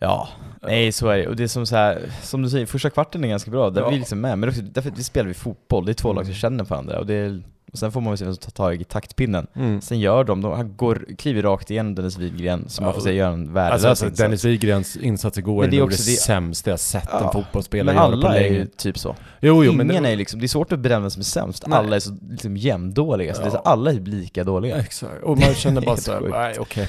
[0.00, 0.28] Ja,
[0.62, 1.26] nej så är det.
[1.28, 3.80] Och det är som så här, som du säger, första kvarten är ganska bra, där
[3.80, 3.88] Ja.
[3.88, 4.38] vi är liksom med.
[4.38, 6.34] Men också, därför att vi spelar vi fotboll, det är två lag som Mm.
[6.40, 6.98] känner varandra.
[6.98, 9.46] Och, det är, och sen får man väl se vem som tar tag i taktpinnen.
[9.56, 9.80] mm.
[9.80, 13.00] Sen gör de, de han går, kliver rakt igenom Dennis Widgren, som Ja, man får
[13.00, 14.18] säga gör en värdelös Alltså, alltså insats.
[14.20, 17.32] Dennis Widgrens insats igår Men det är nog det, det- sämsta jag sett en Ja,
[17.32, 18.56] fotbollsspelare Men göra på alla är länge.
[18.58, 19.08] ju typ så.
[19.40, 21.66] Jo, jo, Ingen men är liksom, det är svårt att bedöma vem som är sämst.
[21.66, 21.78] Nej.
[21.78, 23.70] Alla är så liksom jämndåliga, så det är så, Ja.
[23.70, 24.76] alla är lika dåliga.
[24.78, 26.82] Exakt, och man känner bara såhär, nej okej.
[26.82, 26.88] Eh,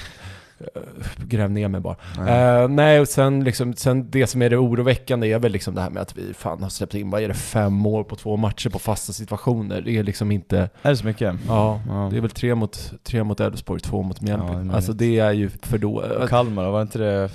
[1.17, 1.95] Gräv ner mig bara.
[2.17, 2.61] Nej.
[2.61, 5.81] Eh, nej, och sen liksom, sen det som är det oroväckande är väl liksom det
[5.81, 8.37] här med att vi fan har släppt in, vad är det, fem mål på två
[8.37, 9.81] matcher på fasta situationer.
[9.81, 11.35] Det är liksom inte, Är det så mycket?
[11.47, 12.07] ja, Ja.
[12.11, 14.55] det är väl tre mot, tre mot Elfsborg, två mot Ja, det Mjällby.
[14.55, 14.73] möjligt.
[14.75, 16.03] alltså det är ju för då...
[16.21, 17.29] Och Kalmar, var inte det...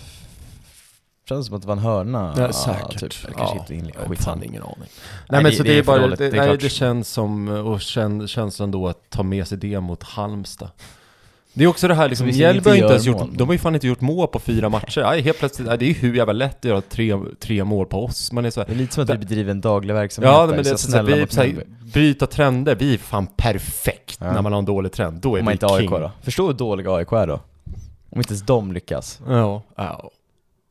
[1.28, 2.34] Känns som att det var en hörna.
[2.36, 3.00] Ja, säkert.
[3.00, 3.12] Typ.
[3.24, 4.44] Eller kanske Ja, inte har Skitsamma.
[4.44, 4.74] ingen aning.
[4.78, 4.88] Nej,
[5.30, 7.08] Nej, men det- så det det, är bara, dåligt, det, det är nej, det känns
[7.08, 10.68] som, och kän, känslan då att ta med sig det mot Halmstad.
[11.56, 13.30] Det är också det här liksom, Mjällby inte har inte ens gjort, mål.
[13.36, 15.02] de har ju fan inte gjort mål på fyra matcher.
[15.06, 17.86] Aj, helt plötsligt, aj, det är ju hur jävla lätt att göra tre, tre mål
[17.86, 18.32] på oss.
[18.32, 20.40] Man är så här, Det är lite som att vi bedriver en daglig verksamhet Ja,
[20.46, 24.18] där, men det så så, så, vi, så här, bryta trender, vi är fan perfekt
[24.20, 24.32] Ja.
[24.32, 25.20] när man har en dålig trend.
[25.20, 25.90] Då är Om vi inte AIK king.
[25.90, 26.10] då.
[26.22, 27.40] Förstå hur dåliga AIK är då.
[28.10, 29.20] Om inte ens de lyckas.
[29.28, 30.10] Ja, ja,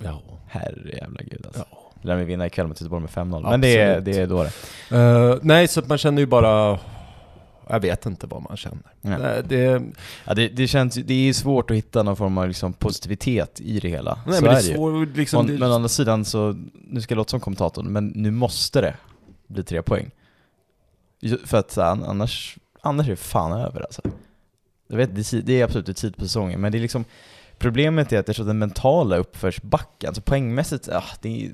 [0.03, 0.21] ja.
[0.47, 1.65] Herre jävla gud alltså.
[1.71, 1.77] ja.
[2.01, 3.49] Lär vi vinna ikväll mot Göteborg med 5-0.
[3.49, 4.43] Men det är, det är då
[4.89, 4.97] det.
[4.97, 6.79] Eh, nej, så man känner ju bara...
[7.69, 8.83] Jag vet inte vad man känner.
[9.01, 9.43] Nej.
[9.45, 9.83] Det,
[10.25, 13.61] Ja, det, det känns ju- det är svårt att hitta någon form av liksom positivitet
[13.61, 14.19] i det hela.
[14.27, 14.75] nej så men är det är ju.
[14.75, 15.45] svårt liksom...
[15.45, 16.55] Men, det, men å andra sidan så,
[16.87, 18.95] nu ska jag låta som kommentatorn, men nu måste det
[19.47, 20.11] bli tre poäng.
[21.45, 24.01] För att annars, annars är det fan över alltså.
[24.87, 27.05] Jag vet, det det är absolut ett tid på säsongen, men det är liksom
[27.57, 31.51] Problemet är att jag tror den mentala uppförsbacken, alltså poängmässigt, ah, det är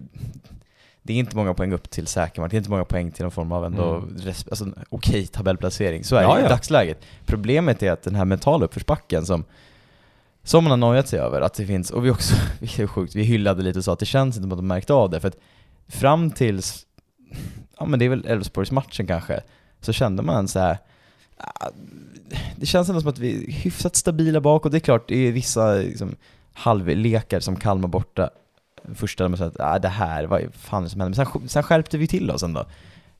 [1.09, 3.23] det är inte många poäng upp till säker mark, det är inte många poäng till
[3.23, 4.33] någon form av ändå Mm.
[4.49, 6.03] alltså, okej tabellplacering.
[6.03, 6.49] Så är Ja, det i ja.
[6.49, 7.01] dagsläget.
[7.25, 9.43] Problemet är att den här mentala uppförsbacken som,
[10.43, 13.15] som man har nojat sig över, att det finns, och vi också, vilket är sjukt,
[13.15, 15.19] vi hyllade lite och sa att det känns inte som att de märkt av det,
[15.19, 15.37] för att
[15.87, 16.85] fram tills,
[17.79, 19.41] ja men det är väl Elfsborgsmatchen kanske,
[19.81, 20.77] så kände man så här.
[21.37, 21.69] ah,
[22.55, 25.31] det känns ändå som att vi är hyfsat stabila bakåt, det är klart, det är
[25.31, 26.15] vissa liksom,
[26.53, 28.29] halvlekar som Kalmar borta,
[28.95, 31.17] första man sa att ah, det här, vad fan som händer?
[31.17, 32.65] Men sen, sen skärpte vi till oss ändå.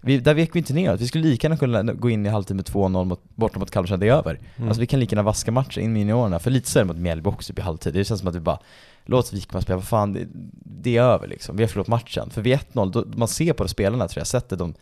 [0.01, 2.29] Vi, där vek vi inte ner oss, vi skulle lika gärna kunna gå in i
[2.29, 4.39] halvtid med 2-0 mot, borta mot Kalmar, det är över.
[4.55, 4.69] Mm.
[4.69, 6.87] Alltså vi kan lika gärna vaska matchen in med juniorerna, för lite så är det
[6.87, 7.93] mot Mjällby också i halvtid.
[7.93, 8.59] Det känns som att vi bara,
[9.05, 10.27] låt Wikman spela, vad fan, det,
[10.63, 11.57] det är över liksom.
[11.57, 12.29] Vi har förlorat matchen.
[12.29, 14.73] För vid 1-0, då, man ser på spelarna tror jag, sättet de,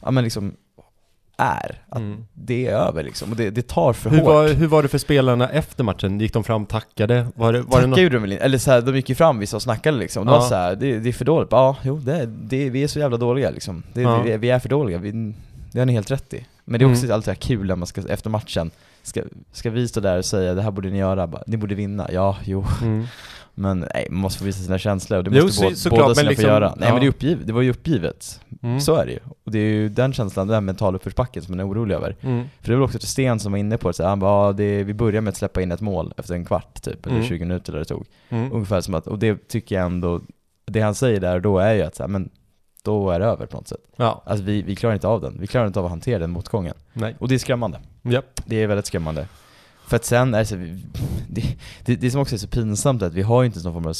[0.00, 0.54] ja men liksom
[1.42, 2.24] är, att Mm.
[2.34, 3.30] det är över liksom.
[3.30, 4.26] Och det, det tar för Hur hårt.
[4.26, 6.20] var, hur var det för spelarna efter matchen?
[6.20, 7.26] Gick de fram, tackade?
[7.34, 7.98] Var det, var det Tacka något?
[7.98, 10.26] gjorde de väl eller så här, de gick ju fram vissa och snackade liksom.
[10.26, 10.38] De Ja.
[10.40, 11.48] var så här, det, det är för dåligt.
[11.52, 13.82] Ja, jo, det, det, vi är så jävla dåliga liksom.
[13.92, 14.22] Det, Ja.
[14.22, 15.34] vi, vi är för dåliga, vi,
[15.72, 16.46] det har ni helt rätt i.
[16.64, 17.14] Men det är också Mm.
[17.14, 18.70] alltid kul när man ska, efter matchen,
[19.02, 21.74] ska, ska vi stå där och säga det här borde ni göra, bara, ni borde
[21.74, 22.08] vinna.
[22.12, 22.64] Ja, jo.
[22.82, 23.06] Mm.
[23.54, 25.98] Men nej, man måste få visa sina känslor och det Jo, måste så- båda, såklart,
[26.00, 26.74] båda men sina liksom, få göra.
[26.76, 26.94] Nej ja.
[26.94, 28.40] men det, är uppgivet, det var ju uppgivet.
[28.62, 28.80] Mm.
[28.80, 29.18] Så är det ju.
[29.44, 32.16] Och det är ju den känslan, den mentala uppförsbacken som man är orolig över.
[32.20, 32.44] Mm.
[32.60, 34.52] För det var också Sten som var inne på det, så här, han bara, ja,
[34.52, 37.28] det, vi börjar med att släppa in ett mål efter en kvart typ, eller Mm.
[37.28, 38.06] 20 minuter eller det tog.
[38.28, 38.52] Mm.
[38.52, 40.20] Ungefär som att, och det tycker jag ändå,
[40.64, 42.30] det han säger där och då är ju att så här, men
[42.84, 43.80] då är det över på något sätt.
[43.96, 46.30] Ja, Alltså vi, vi klarar inte av den, vi klarar inte av att hantera den
[46.30, 46.74] motgången.
[46.92, 47.16] nej.
[47.18, 47.78] Och det är skrämmande.
[48.02, 48.40] Japp.
[48.46, 49.26] Det är väldigt skrämmande.
[49.92, 50.44] För att sen är
[51.28, 51.42] det
[51.84, 53.86] det, det, som också är så pinsamt är att vi har ju inte någon form
[53.86, 53.92] av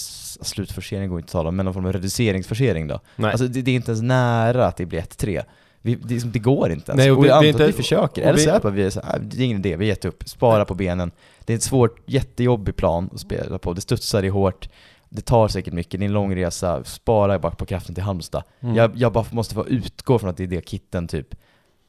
[0.45, 3.01] slutforcering går inte att tala om, men någon form av reduceringsforcering då.
[3.17, 3.31] Nej.
[3.31, 5.43] Alltså det, det är inte ens nära att det blir 1-3.
[5.83, 6.99] Vi, det, det går inte ens.
[6.99, 8.61] Nej, och och vi- jag antar är att vi inte- försöker, eller så är det
[8.61, 10.65] bara vi är så här, "Ah, det är ingen idé, vi har gett upp, spara
[10.65, 11.11] på benen.
[11.45, 14.69] Det är ett svårt, jättejobbig plan att spela på, det studsar i hårt,
[15.09, 18.43] det tar säkert mycket, det är en lång resa, spara bara på kraften till Halmstad.
[18.61, 18.75] Mm.
[18.77, 21.35] Jag, jag bara måste få utgå från att det är det kitten typ,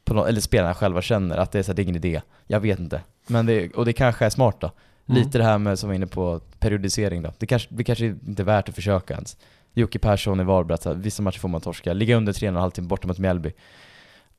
[0.06, 2.22] på nå- eller spelarna själva känner, att det är så här, det är ingen idé.
[2.48, 3.02] Jag vet inte.
[3.28, 4.72] Men det, och det kanske är smart då.
[5.08, 5.24] Mm.
[5.24, 7.34] Lite det här med, som vi var inne på, periodisering då.
[7.38, 9.38] Det kanske, det kanske inte är värt att försöka ens.
[9.74, 11.94] Jocke Persson i Varberg, vissa matcher får man torska.
[11.94, 13.52] Ligga under 3,5 halvtimme borta mot Mjällby.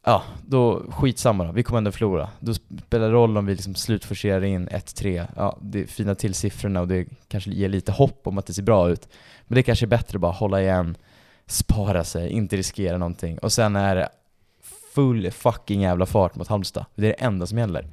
[0.05, 1.53] Ja, då skitsamma då.
[1.53, 2.31] Vi kommer ändå förlora.
[2.41, 5.27] Då spelar det roll om vi liksom slutforcerar in 1-3.
[5.37, 8.63] Ja, det fina till siffrorna och det kanske ger lite hopp om att det ser
[8.63, 9.09] bra ut.
[9.47, 10.97] Men det kanske är bättre att bara hålla igen,
[11.47, 13.39] spara sig, inte riskera någonting.
[13.39, 14.09] Och sen är det
[14.95, 16.85] full fucking jävla fart mot Halmstad.
[16.95, 17.87] Det är det enda som gäller.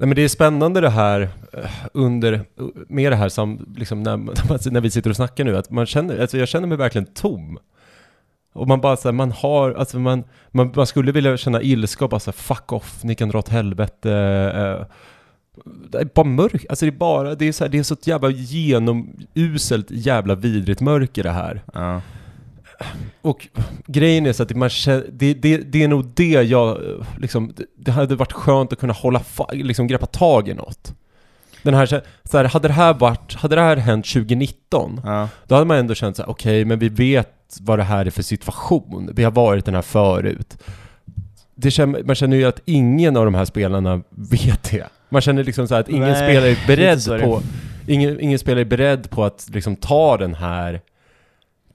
[0.00, 2.44] Nej men det är spännande det här eh, under,
[2.88, 4.16] med det här som, liksom när,
[4.70, 7.58] när vi sitter och snackar nu, att man känner, alltså jag känner mig verkligen tom.
[8.52, 12.04] Och man bara så här, man har, alltså man, man, man skulle vilja känna ilska
[12.04, 14.12] och bara så här, fuck off, ni kan dra åt helvete.
[14.54, 14.86] Eh.
[15.90, 17.94] Det är bara mörkt, alltså det är bara, det är så här, det är så
[17.94, 21.62] ett jävla genomuselt jävla vidrigt mörker det här.
[21.74, 22.00] Ja.
[23.22, 23.48] Och
[23.86, 26.78] grejen är så att man känner, det, det, det är nog det jag,
[27.18, 30.94] liksom, det, hade varit skönt att kunna hålla, liksom greppa tag i något.
[31.62, 32.00] Den här, så
[32.32, 35.28] här, hade det här varit, hade det här hänt 2019, Ja.
[35.46, 38.10] då hade man ändå känt så här, okej, men vi vet vad det här är
[38.10, 39.10] för situation.
[39.14, 40.58] Vi har varit den här förut.
[41.54, 44.86] Det känner, man känner ju att ingen av de här spelarna vet det.
[45.08, 47.42] Man känner liksom så här att ingen Nej, spelare är beredd på,
[47.86, 50.80] ingen, ingen spelare är beredd på att liksom ta den här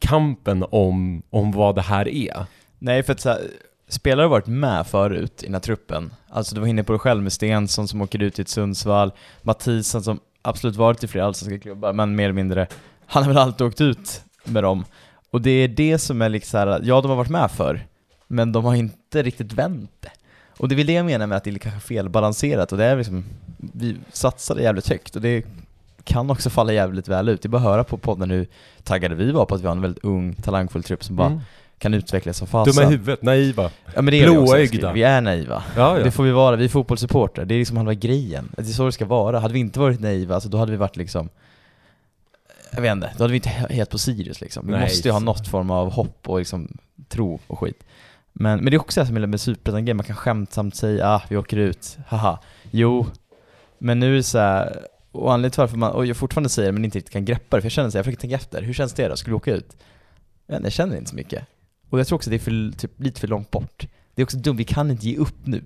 [0.04, 2.46] kampen om, om vad det här är.
[2.80, 3.42] Nej, för att så här,
[3.88, 6.14] spelare har varit med förut i den här truppen.
[6.30, 9.12] Alltså du var inne på det själv med Stensson som åker ut till ett Sundsvall,
[9.42, 12.68] Mathisen som absolut varit i flera allsvenska klubbar, men mer eller mindre,
[13.06, 14.86] han har väl alltid åkt ut med dem.
[15.32, 17.88] Och det är det som är liksom såhär, ja de har varit med för
[18.28, 20.12] men de har inte riktigt vänt det.
[20.58, 22.86] Och det är väl det jag menar med att det är kanske felbalanserat och det
[22.86, 23.26] är liksom,
[23.58, 25.44] vi satsade jävligt högt och det
[26.04, 27.42] kan också falla jävligt väl ut.
[27.42, 28.48] Det är bara att höra på podden hur
[28.84, 31.40] taggade vi var på att vi har en väldigt ung, talangfull trupp som bara Mm.
[31.78, 32.74] kan utvecklas som fasen.
[32.74, 33.70] Dumma i huvudet, naiva.
[33.96, 34.94] Ja men det är Blåögda.
[34.94, 35.64] Vi är naiva.
[35.76, 36.04] Ja, ja.
[36.04, 37.46] Det får vi vara, vi är fotbollssupportrar.
[37.46, 38.52] Det är liksom halva grejen.
[38.56, 39.40] Det är så det ska vara.
[39.40, 41.30] Hade vi inte varit naiva, alltså då hade vi varit liksom
[42.76, 44.66] jag vet inte, då hade vi inte he- helt på Sirius liksom.
[44.66, 46.78] Vi Nej, måste ju ha något form av hopp och liksom
[47.10, 47.84] tro och skit.
[48.34, 51.22] Men, men det är också det som är med superettan man kan skämtsamt säga ah,
[51.30, 52.40] vi åker ut, haha.
[52.72, 53.06] Jo,
[53.78, 54.80] men nu är det så här,
[55.14, 57.56] och anledningen till varför man, och jag fortfarande säger det men inte riktigt kan greppa
[57.58, 59.16] det, för jag känner så jag försöker tänka efter, hur känns det då?
[59.16, 59.78] Skulle vi åka ut?
[60.52, 61.46] Inte, jag känner inte så mycket.
[61.90, 63.88] Och jag tror också det är för, typ, lite för långt bort.
[64.16, 65.64] Det är också dumt, vi kan inte ge upp nu.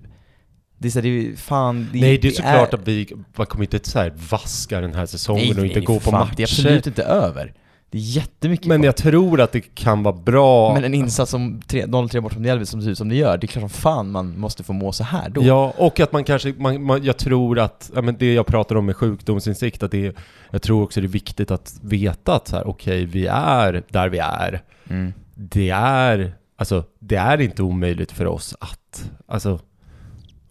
[0.78, 3.46] Det är så här, det är fan, det, Nej, det är såklart att vi, man
[3.46, 6.42] kommer inte så här vaska den här säsongen och inte gå för på fan, Det
[6.42, 6.88] är absolut matcher.
[6.88, 7.54] inte över.
[7.90, 8.86] Det är jättemycket Men kvar.
[8.86, 10.74] jag tror att det kan vara bra.
[10.74, 13.38] Men en insats som tre- 0-3 bort från Mjällby som ser ut som det gör,
[13.38, 15.42] det är klart som fan man måste få må så här då.
[15.42, 18.76] Ja, och att man kanske, man, man, jag tror att, ja, men det jag pratar
[18.76, 20.14] om med sjukdomsinsikt, att det är,
[20.50, 24.08] jag tror också det är viktigt att veta att så här, okej, vi är där
[24.08, 24.62] vi är.
[24.90, 25.12] Mm.
[25.34, 29.60] Det är, alltså, det är inte omöjligt för oss att, alltså,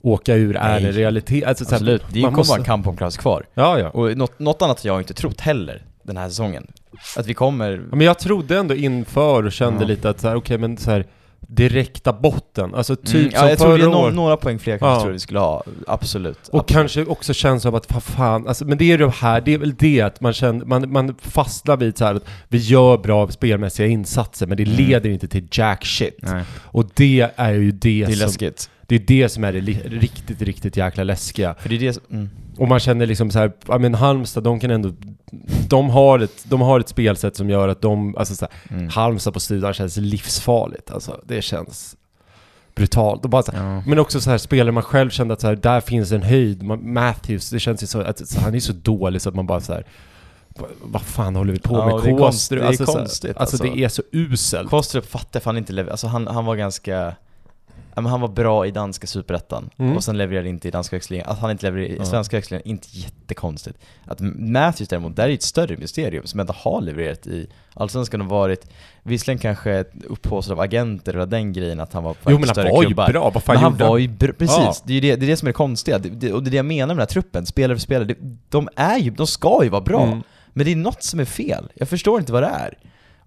[0.01, 1.43] åka ur är en realitet.
[1.47, 3.45] Alltså, så här, Absolut, det man kommer måste- vara en kamp om plats kvar.
[3.53, 3.89] Ja, ja.
[3.89, 6.67] Och något, något annat har jag inte trott heller den här säsongen.
[7.17, 7.71] Att vi kommer...
[7.71, 9.87] Ja, Men jag trodde ändå inför och kände Ja.
[9.87, 11.05] lite att så här, okej men så här
[11.49, 14.77] direkta botten, alltså typ Mm, ja, som jag tror det är no- några poäng fler
[14.77, 15.01] kanske Ja.
[15.01, 16.37] tror vi skulle ha, absolut.
[16.47, 16.67] Och absolut.
[16.67, 19.57] kanske också känns som att, vad fan, alltså, men det är det här, det är
[19.57, 23.27] väl det att man känner, man, man fastnar vid så här att vi gör bra
[23.27, 24.75] spelmässiga insatser men det Mm.
[24.75, 26.17] leder inte till jack shit.
[26.21, 28.69] Nej, Och det är ju det, det är som, läskigt.
[28.87, 31.55] Det är det som är det riktigt, riktigt jäkla läskiga.
[31.59, 32.29] För det är det som, mm.
[32.57, 34.91] Och man känner liksom så här, ja men Halmstad, de kan ändå,
[35.69, 38.89] de har ett, de har ett spelsätt som gör att de, alltså så här, Mm.
[38.89, 41.21] Halmstad på studion känns livsfarligt alltså.
[41.27, 41.95] Det känns
[42.75, 43.23] brutalt.
[43.23, 43.81] Och bara så, Ja.
[43.87, 46.63] Men också så här spelare man själv kände att så här, där finns en höjd.
[46.63, 49.47] Man, Matthews, det känns ju så att så, han är så dålig så att man
[49.47, 49.85] bara så här.
[50.59, 52.03] "Va- Vad fan håller vi på Ja, med?
[52.03, 53.75] det är konst- Kåstrup?" det är alltså, så här, konstigt, alltså, alltså.
[53.77, 54.69] det är så uselt.
[54.69, 57.15] Kostrup fattar fan inte alltså han, han var ganska
[57.95, 59.95] Ja, men han var bra i danska superettan, Mm.
[59.95, 61.29] och sen levererade inte i danska högstligan.
[61.29, 63.77] Att han inte levererade i svenska högstligan, inte jättekonstigt.
[64.05, 68.27] Att Matthews däremot, där är ett större mysterium som ändå har levererat i Allsvenskan och
[68.27, 68.69] varit,
[69.03, 72.47] visserligen kanske upphaussad av agenter och den grejen att han var på Jo men till
[72.47, 73.07] han större var ju klubbar.
[73.11, 74.73] bra, vad fan Men han gjorde var ju br- precis, Ja.
[74.83, 75.97] det, är ju det, det är det som är det konstiga.
[75.99, 78.05] Det, det, och det är det jag menar med den här truppen, spelare för spelare.
[78.07, 78.15] Det,
[78.49, 80.03] de är ju, de ska ju vara bra.
[80.03, 80.21] Mm.
[80.53, 81.69] Men det är något som är fel.
[81.75, 82.77] Jag förstår inte vad det är.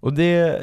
[0.01, 0.63] Och det,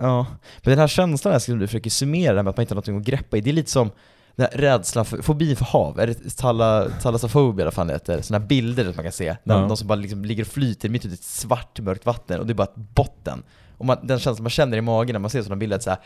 [0.00, 0.26] ja.
[0.62, 2.96] Men den här känslan här som du försöker summera, med att man inte har någonting
[2.98, 3.90] att greppa i, det är lite som
[4.36, 7.92] den här rädslan för, fobin för hav, är det tala, talasofobi eller vad fan det
[7.92, 8.22] heter?
[8.22, 9.68] Sådana bilder som man kan se, när Ja.
[9.68, 12.46] de som bara liksom ligger och flyter mitt ute i ett svart mörkt vatten och
[12.46, 13.42] det är bara ett botten.
[13.78, 15.90] Och man, den känslan man känner i magen när man ser sådana bilder, att så
[15.90, 15.98] här,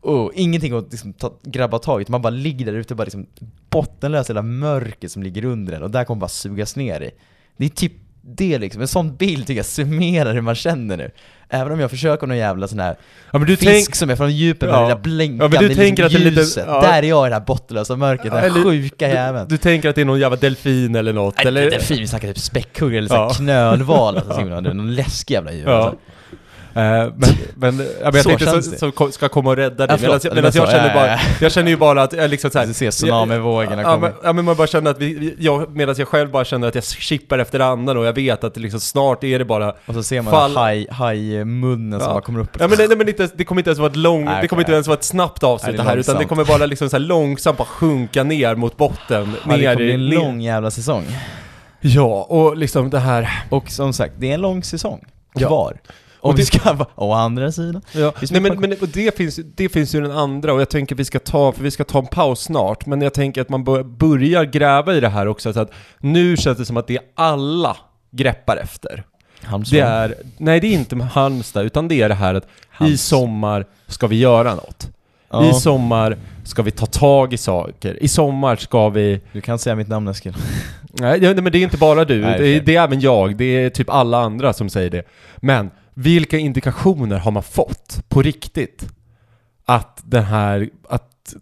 [0.00, 3.04] oh, ingenting att liksom ta, grabba tag i, man bara ligger där ute och bara
[3.04, 3.26] liksom
[3.70, 7.10] bottenlöst hela mörker som ligger under en och där kommer man bara sugas ner i.
[7.56, 11.10] Det är typ det liksom, en sån bild tycker jag summerar hur man känner nu.
[11.50, 12.96] Även om jag försöker någon jävla sån här
[13.32, 14.82] Ja du fisk tänk, som är från djupet med Ja.
[14.82, 16.64] det där blänkande Ja, du det är lite- ljuset.
[16.66, 16.80] ja.
[16.80, 19.46] Där är jag i det här bottenlösa mörkret, den Eller- sjuka jäveln.
[19.48, 21.70] du tänker att det är någon jävla delfin eller något Nej, eller?
[21.70, 23.30] det är fint, vi snackar typ späckhuggare eller Ja.
[23.36, 25.98] knölval, alltså, någon läskig jävla djur alltså.
[26.78, 28.92] Eh, men, men, ja, jag Så tänkte så, det.
[28.92, 29.98] ko- ska komma och rädda Ja, dig.
[29.98, 30.24] förlåt.
[30.24, 32.50] Medan, Det medan jag känner ja, bara, ja, jag känner ju bara att jag liksom
[32.50, 34.10] såhär, Du ser tsunamivågorna Ja komma.
[34.22, 36.84] ja men man bara känner att vi, jag, medan jag själv bara känner att jag
[36.84, 40.02] chippar efter andan och jag vet att det liksom snart är det bara Och så
[40.02, 42.12] ser man Fall- haj, hajmunnen som Ja.
[42.14, 42.50] bara kommer upp.
[42.60, 44.48] Ja men, det, nej, men inte, det kommer inte ens vara ett lång, Nej, det
[44.48, 46.66] kommer inte ens vara ett snabbt avsnitt det, det är här utan det kommer bara
[46.66, 49.34] liksom så långsamt bara sjunka ner mot botten.
[49.46, 51.04] Ja, det ner kommer bli en lång jävla säsong.
[51.80, 53.42] Ja, och liksom det här...
[53.50, 55.48] Och som sagt, det är en lång säsong Ja.
[56.20, 57.82] Om Och vi det- ska vara, å andra sidan.
[57.92, 60.94] Ja, nej, det men, men det, finns, det finns ju den andra och jag tänker
[60.94, 63.64] vi ska ta, för vi ska ta en paus snart, men jag tänker att man
[63.64, 66.96] bör, börjar gräva i det här också, så att nu känns det som att det
[66.96, 67.76] är alla
[68.10, 69.04] greppar efter.
[69.42, 69.78] Halmstad.
[69.78, 72.48] Det är, nej det är inte Halmstad, utan det är det här att i
[72.84, 74.88] Halms- sommar ska vi göra något.
[75.30, 78.02] Ja, I sommar ska vi ta tag i saker.
[78.02, 79.20] I sommar ska vi...
[79.32, 80.34] du kan säga mitt namn Eskil.
[80.92, 82.20] Nej, det- men det är inte bara du.
[82.20, 83.36] Nej, det, är, det är även jag.
[83.36, 85.02] Det är typ alla andra som säger det.
[85.36, 88.88] Men vilka indikationer har man fått på riktigt?
[89.64, 90.70] Att den här...
[90.88, 91.34] Att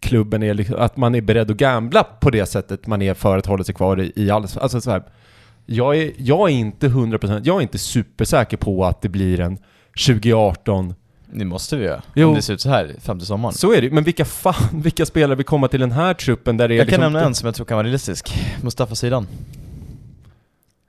[0.00, 3.38] klubben är liksom, Att man är beredd att gambla på det sättet man är för
[3.38, 5.02] att hålla sig kvar i, i all, Alltså så här,
[5.66, 9.58] jag, är, jag är inte 100%, jag är inte supersäker på att det blir en
[10.06, 10.94] 2018
[11.32, 12.02] Det måste vi göra.
[12.14, 12.28] Jo.
[12.28, 13.54] Om det ser ut så här fram till sommaren.
[13.54, 16.68] Så är det men vilka fan, vilka spelare vill komma till den här truppen där
[16.68, 18.34] det är Jag kan liksom, nämna en som jag tror kan vara realistisk.
[18.62, 19.26] Mustafa Sidan.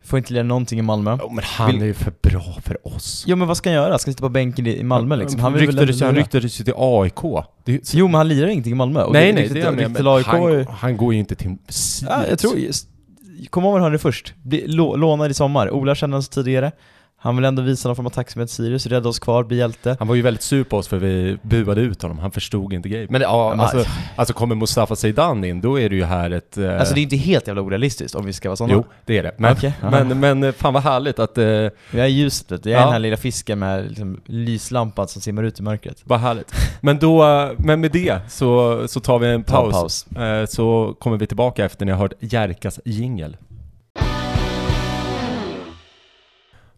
[0.08, 1.18] Får inte lira någonting i Malmö.
[1.22, 3.24] Ja, men han Vill- är ju för bra för oss.
[3.28, 3.98] Jo men vad ska han göra?
[3.98, 5.40] Ska han sitta på bänken i Malmö liksom?
[5.40, 7.46] Han ryktades, ju till AIK.
[7.66, 9.04] Det ju- Jo men han lirar ingenting i Malmö.
[9.04, 10.26] Och nej nej, det är jag med.
[10.26, 11.56] han, han går ju inte till
[12.08, 12.88] Ja, jag tror just...
[13.50, 14.34] Kom ihåg vad han hörde först.
[14.68, 15.72] Lånad i sommar.
[15.72, 16.72] Ola kände honom tidigare.
[17.20, 19.96] Han vill ändå visa någon form av tacksamhet Sirius, rädda oss kvar, bli hjälte.
[20.00, 22.90] Han var ju väldigt sur på oss för vi buade ut honom, han förstod inte
[22.90, 23.08] grejen.
[23.12, 23.84] Men ja, Men, alltså,
[24.16, 26.58] alltså kommer Mustafa Zeidan in, då är det ju här ett...
[26.58, 28.74] eh, Alltså det är inte helt jävla orealistiskt om vi ska vara sådana.
[28.74, 29.32] Jo, det är det.
[29.38, 29.72] Men, ja.
[29.92, 31.38] men, men eh, fan vad härligt att...
[31.38, 32.86] Eh, Jag är ljuset vet du, jag är Ja.
[32.86, 36.02] den här lilla fisken med liksom, lyslampan som simmar ut i mörkret.
[36.04, 36.52] vad härligt.
[36.82, 40.06] Men då, eh, men med det så, så tar vi en Ta paus.
[40.10, 40.28] en paus.
[40.28, 43.38] Eh, så kommer vi tillbaka efter ni har hört Jerkas jingel.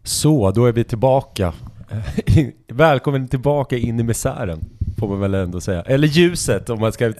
[0.02, 1.52] Så, då är vi tillbaka.
[2.68, 4.60] Välkommen tillbaka in i misären,
[4.98, 5.82] får man väl ändå säga.
[5.82, 7.12] Eller ljuset om man ska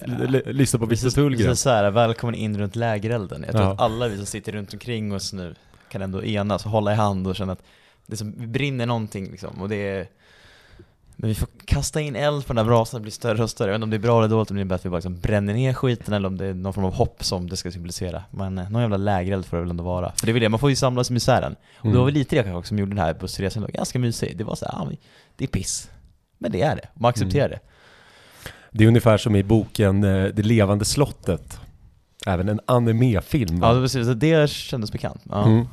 [0.45, 1.55] lyssna på Vissa Tullgren.
[1.55, 3.41] Så här, välkommen in runt lägerelden.
[3.43, 3.71] Jag tror Ja.
[3.73, 5.55] att alla vi som sitter runt omkring oss nu
[5.91, 7.63] kan ändå enas och hålla i hand och känna att
[8.07, 9.61] det som brinner någonting liksom.
[9.61, 10.07] Och det är...
[11.15, 13.67] Men vi får kasta in eld på den här brasan, det blir större och större.
[13.67, 14.89] Jag vet inte om det är bra eller dåligt, om det är bättre att vi
[14.89, 17.57] bara liksom bränner ner skiten eller om det är någon form av hopp som det
[17.57, 18.23] ska symbolisera.
[18.31, 20.11] Men eh, någon jävla lägereld får det väl ändå vara.
[20.15, 21.55] För det är väl det, man får ju samlas i misären.
[21.77, 24.37] Och det var väl lite det kanske som gjorde den här bussresan då ganska mysig.
[24.37, 24.97] Det var så här, men
[25.35, 25.89] det är piss.
[26.37, 27.59] Men det är det, man accepterar det.
[28.71, 31.59] Det är ungefär som i boken eh, Det levande slottet.
[32.25, 33.59] Även en animefilm.
[33.59, 33.73] va?
[33.75, 35.21] Ja, precis, det kändes bekant.
[35.29, 35.45] Ja.
[35.45, 35.67] Mm.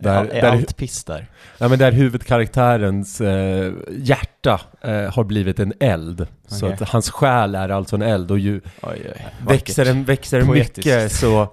[0.00, 1.26] Där, är där, allt piss där?
[1.58, 6.26] ja, men där huvudkaraktärens eh, hjärta eh, har blivit en eld.
[6.46, 6.78] Så Okej.
[6.80, 9.26] att hans själ är alltså en eld och ju Oj, oj.
[9.46, 11.48] växer den, växer den mycket så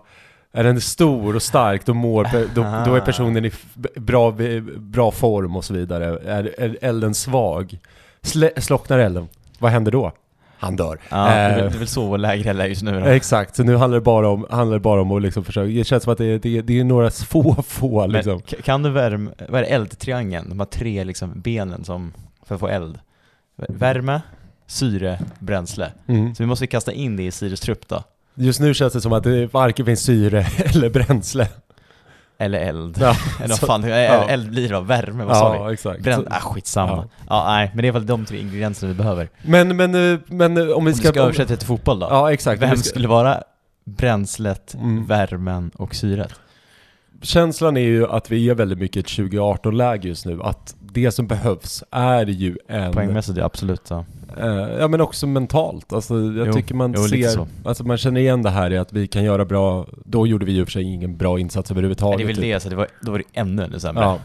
[0.52, 3.06] är den stor och stark, då, mår, då, då är Ah.
[3.06, 3.52] personen i
[3.96, 4.36] bra,
[4.78, 6.06] bra form och så vidare.
[6.26, 7.80] Är, är elden svag,
[8.22, 9.28] Slä, slocknar elden,
[9.60, 10.12] vad händer då?
[10.60, 11.00] Han dör.
[11.10, 13.06] Ja, Eh, det är väl så vår läger är just nu då.
[13.06, 16.04] Exakt, så nu handlar det bara om, handlar bara om att liksom försöka, det känns
[16.04, 18.40] som att det, är- det, är- det är några få, få Men liksom.
[18.42, 20.50] k- kan du värma, vad är det, eldtriangeln?
[20.50, 22.14] De har tre liksom benen som,
[22.46, 23.00] för att få eld.
[23.70, 24.22] Värme,
[24.68, 25.92] syre, bränsle.
[26.08, 26.36] Mm.
[26.36, 28.04] Så vi måste kasta in det i Sirius trupp då.
[28.36, 30.46] Just nu känns det som att det varken finns syre
[30.76, 31.48] eller bränsle.
[32.40, 32.98] Eller eld.
[33.02, 33.96] Ja, Eller vad fan, ja.
[34.30, 34.80] eld blir då?
[34.82, 35.74] Värme, vad sa vi?
[35.74, 36.02] exakt.
[36.04, 36.92] Bränd, ah skitsamma.
[36.98, 37.06] Ja.
[37.30, 37.44] Ja.
[37.48, 39.30] nej, men det är väl de tre ingredienserna vi behöver.
[39.42, 41.08] Men, men, eh, men eh, om vi Om vi ska...
[41.10, 42.08] ska översätta det till fotboll då?
[42.10, 42.62] Ja, exakt.
[42.62, 43.44] Vem ska- skulle vara
[43.86, 45.06] bränslet, Mm.
[45.06, 46.34] värmen och syret?
[47.22, 50.40] Känslan är ju att vi är väldigt mycket ett 2018-läge just nu.
[50.44, 52.94] Att det som behövs är ju en...
[52.94, 53.82] Poängmässigt, absolut.
[53.90, 54.06] Ja.
[54.42, 55.94] Eh, ja men också mentalt.
[55.94, 57.28] Alltså jag Jo, tycker man jo, ser...
[57.28, 57.48] så.
[57.66, 59.88] Alltså man känner igen det här i att vi kan göra bra...
[60.06, 62.18] Då gjorde vi ju för sig ingen bra insats Nej, överhuvudtaget.
[62.18, 62.44] det är väl typ.
[62.44, 64.04] det, så det var, då var det ännu, ännu sämre.
[64.04, 64.20] Ja.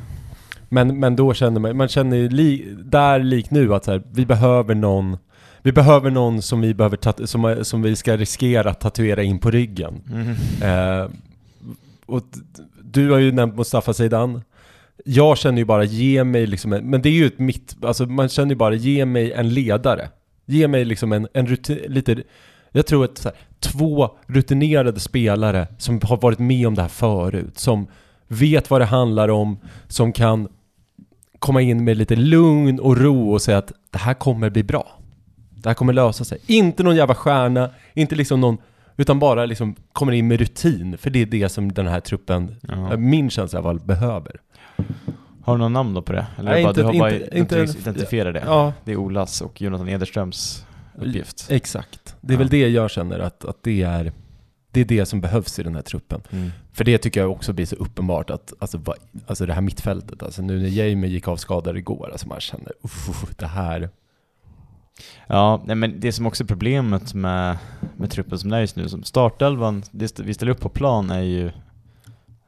[0.68, 4.26] Men, men då känner man, man känner li, där lik nu att så här, vi
[4.26, 5.16] behöver någon
[5.62, 9.50] vi behöver någon som vi, behöver som, som vi ska riskera att tatuera in på
[9.50, 10.00] ryggen.
[10.06, 10.34] Mhm.
[10.62, 11.08] Eh,
[12.06, 12.22] och
[12.82, 14.42] du har ju nämnt Mustafa Zeidan.
[15.04, 18.06] Jag känner ju bara, ge mig liksom en, men det är ju ett mitt, alltså
[18.06, 20.08] man känner ju bara, ge mig en ledare.
[20.46, 22.22] Ge mig liksom en, en rutin, lite,
[22.72, 27.58] jag tror att här, två rutinerade spelare som har varit med om det här förut,
[27.58, 27.86] som
[28.28, 30.48] vet vad det handlar om, som kan
[31.38, 34.98] komma in med lite lugn och ro och säga att det här kommer bli bra.
[35.50, 36.38] Det här kommer lösa sig.
[36.46, 38.56] Inte någon jävla stjärna, inte liksom någon,
[38.96, 40.98] utan bara liksom kommer in med rutin.
[40.98, 42.96] För det är det som den här truppen, Ja.
[42.96, 44.40] min känsla i alla fall, behöver.
[45.44, 46.26] Har du någon namn då på det?
[46.38, 48.42] Eller Nej, bara, inte- du har bara inte- inte, identifierat det?
[48.46, 51.46] Ja, Det är Olas och Jonathan Ederströms uppgift.
[51.50, 52.16] exakt.
[52.20, 52.38] Det är Ja.
[52.38, 54.12] väl det jag känner att, att det är
[54.70, 56.20] det är det som behövs i den här truppen.
[56.30, 56.50] Mm.
[56.72, 58.96] För det tycker jag också blir så uppenbart att, alltså, vad,
[59.26, 62.72] alltså det här mittfältet, alltså nu när Jamie gick av skadad igår, alltså man känner,
[62.82, 63.90] uff, det här,
[65.26, 67.56] Ja, nej, men det som också är problemet med,
[67.96, 71.10] med truppen som det är just nu, som startelvan, det vi ställer upp på plan
[71.10, 71.50] är ju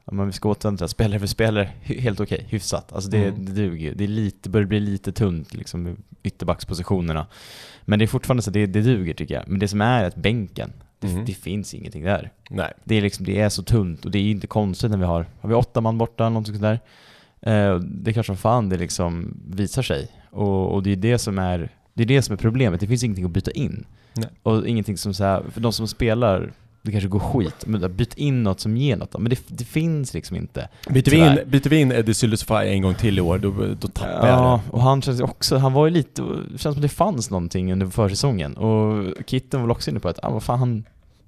[0.05, 2.93] om man ska återvända spelare för spelare, helt okej, hyfsat.
[2.93, 3.45] Alltså det, Mm.
[3.45, 3.93] det duger.
[3.95, 7.27] Det är lite, börjar bli lite tunt liksom ytterbackspositionerna.
[7.81, 9.43] Men det är fortfarande så det, det duger tycker jag.
[9.47, 11.25] Men det som är att bänken, det, Mhm.
[11.25, 12.31] det finns ingenting där.
[12.49, 12.71] nej.
[12.83, 15.05] Det är liksom, det är så tunt och det är ju inte konstigt när vi
[15.05, 16.79] har, har vi åtta man borta, något sånt där.
[17.41, 20.07] Eh, det är klart som fan det liksom visar sig.
[20.31, 23.03] Och, och det är det som är, det är det som är problemet, det finns
[23.03, 23.85] ingenting att byta in.
[24.13, 24.29] Nej.
[24.43, 26.53] Och ingenting som så här, för de som spelar,
[26.85, 29.19] det kanske går skit, men byt in något som ger något då.
[29.19, 30.69] Men det, det finns liksom inte.
[30.89, 33.87] Byter vi, in, byter vi in Eddie Sylvesfaj en gång till i år, då, då
[33.87, 34.71] tappar jag Ja, det.
[34.71, 36.21] och han känns också, han var ju lite,
[36.51, 38.57] det känns som det fanns någonting under försäsongen.
[38.57, 40.83] Och Kitten var också inne på att, ah, vad fan, han,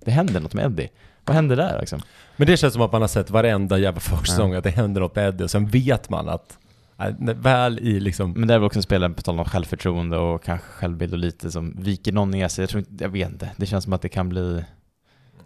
[0.05, 0.89] det händer något med Eddie.
[1.25, 2.01] Vad händer där liksom?
[2.35, 5.15] Men det känns som att man har sett varenda jävla försäsong att det händer något
[5.15, 6.57] med Eddie och sen vet man att
[6.99, 10.17] äh, väl i liksom Men det är väl också en spelare på tal om självförtroende
[10.17, 12.61] och kanske självbild och lite som viker någon ner sig.
[12.63, 13.49] Jag tror inte, jag vet inte.
[13.57, 14.63] Det känns som att det kan bli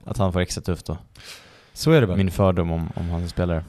[0.06, 0.98] att han får extra tufft då.
[1.74, 2.18] Så är det väl?
[2.18, 3.64] Min fördom om, om han är spelare.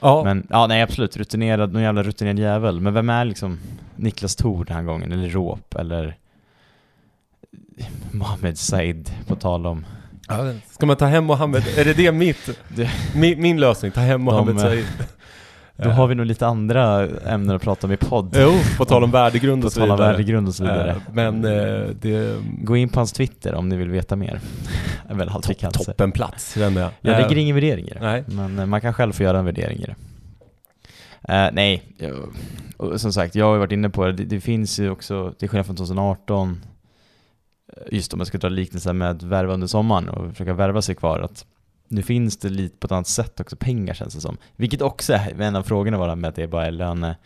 [0.00, 1.16] ja, Men ja, nej absolut.
[1.16, 2.80] Rutinerad, någon jävla rutinerad jävel.
[2.80, 3.58] Men vem är liksom
[3.96, 5.12] Niklas Thor den här gången?
[5.12, 5.74] Eller Råp?
[5.74, 6.16] Eller
[8.12, 9.86] Mohamed Said på tal om...
[10.70, 11.64] ska man ta hem Mohammed?
[11.76, 12.50] Är det det mitt?
[12.68, 14.84] Det- Min, min lösning, ta hem Mohammed De, Said?
[15.82, 18.36] Då har vi nog lite andra ämnen att prata om i podd.
[18.38, 19.98] Jo, på tal om värdegrund och så vidare.
[19.98, 20.90] värdegrund och så vidare.
[20.90, 22.36] Eh, Men eh, det...
[22.62, 24.40] Gå in på hans Twitter om ni vill veta mer.
[25.10, 25.72] Väl allt vi kan.
[25.72, 26.90] Toppenplats kände jag.
[27.00, 28.00] Jag lägger Eh, ingen värdering i det.
[28.00, 28.24] Nej.
[28.26, 29.94] Men eh, man kan själv få göra en värdering i det.
[31.34, 31.82] Eh, nej,
[32.76, 34.12] och som sagt, jag har ju varit inne på det.
[34.12, 34.24] det.
[34.24, 36.60] Det finns ju också, till skillnad från 2018,
[37.76, 40.94] eh, just om jag ska dra liknelsen med värva under sommaren och försöka värva sig
[40.94, 41.44] kvar, att
[41.88, 44.36] nu finns det lite på ett annat sätt också, pengar känns det som.
[44.56, 47.16] Vilket också är en av frågorna var med att det bara är löne...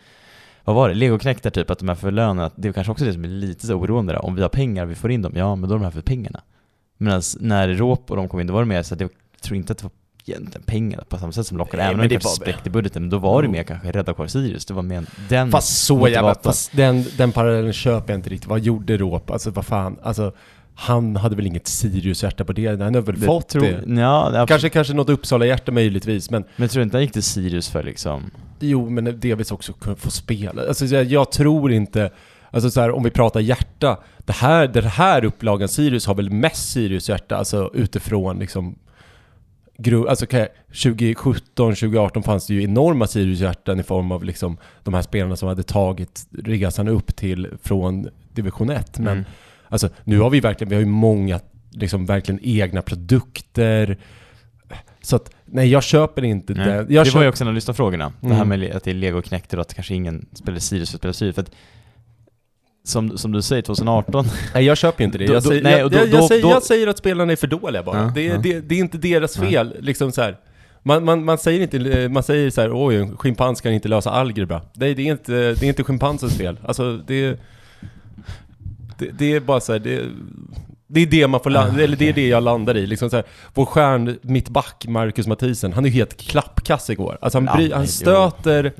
[0.63, 0.95] Vad var det?
[0.95, 3.67] Legoknektar typ, att de är för lönen, det är kanske också det som är lite
[3.67, 4.19] så oroande då.
[4.19, 6.01] Om vi har pengar, vi får in dem, ja men då är de här för
[6.01, 6.41] pengarna.
[6.97, 9.09] Medan när Råp och de kom in, då var det mer så att jag
[9.41, 9.91] tror inte att det var
[10.25, 13.09] egentligen pengarna på samma sätt som lockade, Nej, även om det kanske spräckte budgeten, men
[13.09, 13.57] då var det Mm.
[13.57, 17.31] mer kanske rädda kvar Sirius, det var mer den Fast så jävla, fast den, den
[17.31, 18.49] parallellen köper jag inte riktigt.
[18.49, 19.31] Vad gjorde Råp?
[19.31, 20.31] Alltså vad fan, alltså
[20.75, 24.01] han hade väl inget Sirius-hjärta på det, han har väl Det fått tror, det.
[24.01, 27.83] Ja, Kanske, kanske något Uppsala-hjärta möjligtvis, men men tror inte han gick till Sirius för
[27.83, 30.67] liksom jo, men delvis också kunna få spela.
[30.67, 32.11] Alltså jag, jag tror inte,
[32.51, 36.29] alltså så här, om vi pratar hjärta, det här, den här upplagan Sirius har väl
[36.29, 38.75] mest Sirius-hjärta, alltså utifrån liksom
[39.77, 40.47] gru- Alltså okej,
[40.83, 41.41] 2017,
[41.75, 45.63] 2018 fanns det ju enorma Sirius-hjärtan i form av liksom de här spelarna som hade
[45.63, 48.99] tagit resan upp till från division 1.
[48.99, 49.23] Men Mm.
[49.73, 51.39] Alltså nu har vi verkligen, vi har ju många
[51.71, 53.97] liksom verkligen egna produkter.
[55.01, 56.65] Så att, nej jag köper inte Nej.
[56.67, 56.73] det.
[56.73, 58.59] Jag det var köper, ju också en av lyssnarfrågorna, det här Mm.
[58.59, 61.13] med att det är Lego knäckte och att kanske ingen spelar Sirius för att spela
[61.13, 61.51] Sirius, för att
[62.85, 65.25] som, som du säger, 2018 nej jag köper inte det.
[65.33, 67.97] Jag säger, nej, jag, jag, jag, säger, jag säger att spelarna är för dåliga bara.
[67.97, 68.37] Ja, det, är- ja.
[68.43, 69.43] det, det är inte deras Ja.
[69.43, 70.37] fel, liksom så här.
[70.83, 74.09] Man, man, man säger inte, man säger så här, oj, en schimpans kan inte lösa
[74.11, 74.61] algebra.
[74.73, 76.59] Nej, det är inte, det är inte schimpansens fel.
[76.63, 77.39] Alltså det,
[79.03, 80.09] det, det är bara så här, det,
[80.87, 82.87] det är det man får landa, Ah, eller det är det jag landar i.
[82.87, 87.17] Liksom så här, vår stjärn, mittback, Marcus Mathisen, han är ju helt klappkass igår.
[87.21, 88.73] Alltså han, bry, han stöter,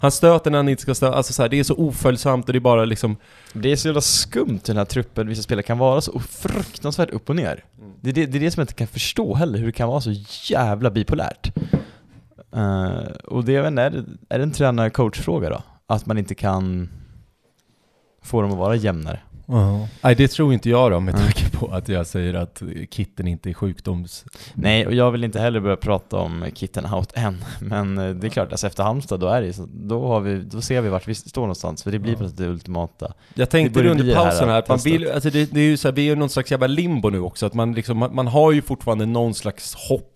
[0.00, 1.16] han stöter när han inte ska stöta.
[1.16, 3.16] Alltså så här, det är så oföljsamt och det är bara liksom...
[3.52, 7.10] Det är så jävla skumt hur den här truppen, vissa spelare kan vara så fruktansvärt
[7.10, 7.64] upp och ner.
[8.00, 9.88] Det, är det, det är det som jag inte kan förstå heller, hur det kan
[9.88, 10.12] vara så
[10.50, 11.52] jävla bipolärt.
[12.56, 15.62] Eh, och det, jag vet inte, är det, är det en tränar-coach-fråga då?
[15.86, 16.88] Att man inte kan
[18.22, 19.20] få dem att vara jämnare?
[20.02, 23.50] Nej, det tror inte jag då, med tanke på att jag säger att kitten inte
[23.50, 24.24] är sjukdoms...
[24.54, 28.26] Nej, och jag vill inte heller börja prata om Kitten Out än, men eh, det
[28.26, 31.08] är klart, alltså efter Halmstad, då är det då, har vi, då ser vi vart
[31.08, 32.28] vi står någonstans, för det blir Ja.
[32.36, 33.12] det ultimata.
[33.34, 35.76] Jag tänkte under det här pausen här, att man vill, alltså det, det är ju
[35.76, 38.14] så här, vi är ju någon slags jävla limbo nu också, att man liksom, man,
[38.14, 40.11] man har ju fortfarande någon slags hopp.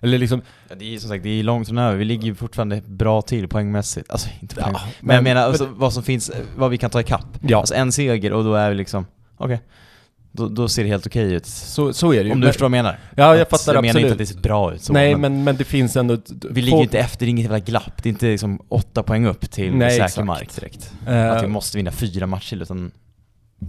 [0.00, 2.24] Eller liksom, Ja, det är ju som sagt, det är långt från över, vi ligger
[2.24, 6.02] ju fortfarande bra till poängmässigt, alltså inte poäng, ja, men, jag menar alltså, vad som
[6.02, 7.26] finns, vad vi kan ta ikapp.
[7.40, 9.06] ja, Alltså en seger och då är vi liksom,
[9.36, 9.60] okej,
[10.32, 11.46] då, då ser det helt okej ut.
[11.46, 12.32] så, så är det ju.
[12.32, 12.98] Om du Men- förstår vad jag menar?
[13.16, 14.12] Ja, jag Att- fattar Jag menar inte absolut.
[14.12, 16.16] att det ser bra ut så, Nej, men, men, men det finns ändå...
[16.50, 19.02] vi ligger ju inte efter, det är inget jävla glapp, det är inte liksom åtta
[19.02, 20.26] poäng upp till Nej, säker exakt.
[20.26, 20.92] mark direkt.
[21.06, 22.90] Eh, Att vi måste vinna fyra matcher utan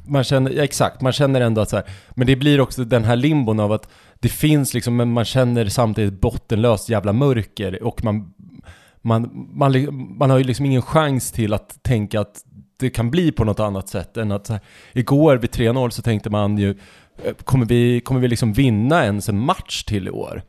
[0.07, 3.03] Man känner, ja, exakt, man känner ändå att så här, men det blir också den
[3.03, 3.87] här limbon av att
[4.19, 8.33] det finns liksom, men man känner samtidigt bottenlöst jävla mörker och man,
[9.01, 9.71] man, man,
[10.17, 12.43] man har ju liksom ingen chans till att tänka att
[12.79, 14.61] det kan bli på något annat sätt än att så här,
[14.93, 16.69] igår vid 3-0 så tänkte man ju,
[17.23, 20.41] eh, kommer vi, kommer vi liksom vinna ens en match till i år?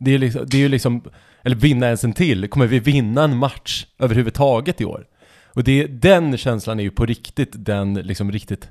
[0.00, 1.02] Det är, liksom, det är ju liksom,
[1.42, 5.06] eller vinna ens en till, kommer vi vinna en match överhuvudtaget i år?
[5.54, 8.68] Och det, den känslan är ju på riktigt den liksom riktigt,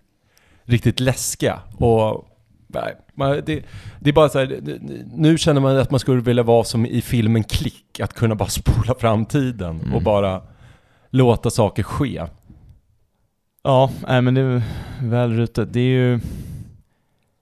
[0.64, 1.60] riktigt läskiga.
[1.78, 2.28] Och
[2.68, 3.64] nej, man, det,
[4.00, 4.60] det är bara så här,
[5.14, 8.50] nu känner man att man skulle vilja vara som i filmen Klick, att kunna bara
[8.50, 10.04] spola fram tiden och Mm.
[10.04, 10.42] bara
[11.10, 12.24] låta saker ske.
[13.64, 14.62] Ja, nej men det är
[15.02, 15.74] väl rutet.
[15.74, 16.20] Det är ju...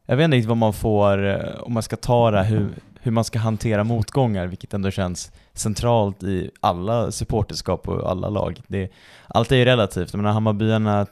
[0.05, 2.69] Jag vet inte riktigt vad man får, eh, om man ska ta det, hur,
[3.01, 8.61] hur man ska hantera motgångar, vilket ändå känns centralt i alla supporterskap och alla lag.
[8.67, 8.91] Det,
[9.27, 10.13] allt är ju relativt.
[10.13, 11.05] Jag menar Hammarbyarna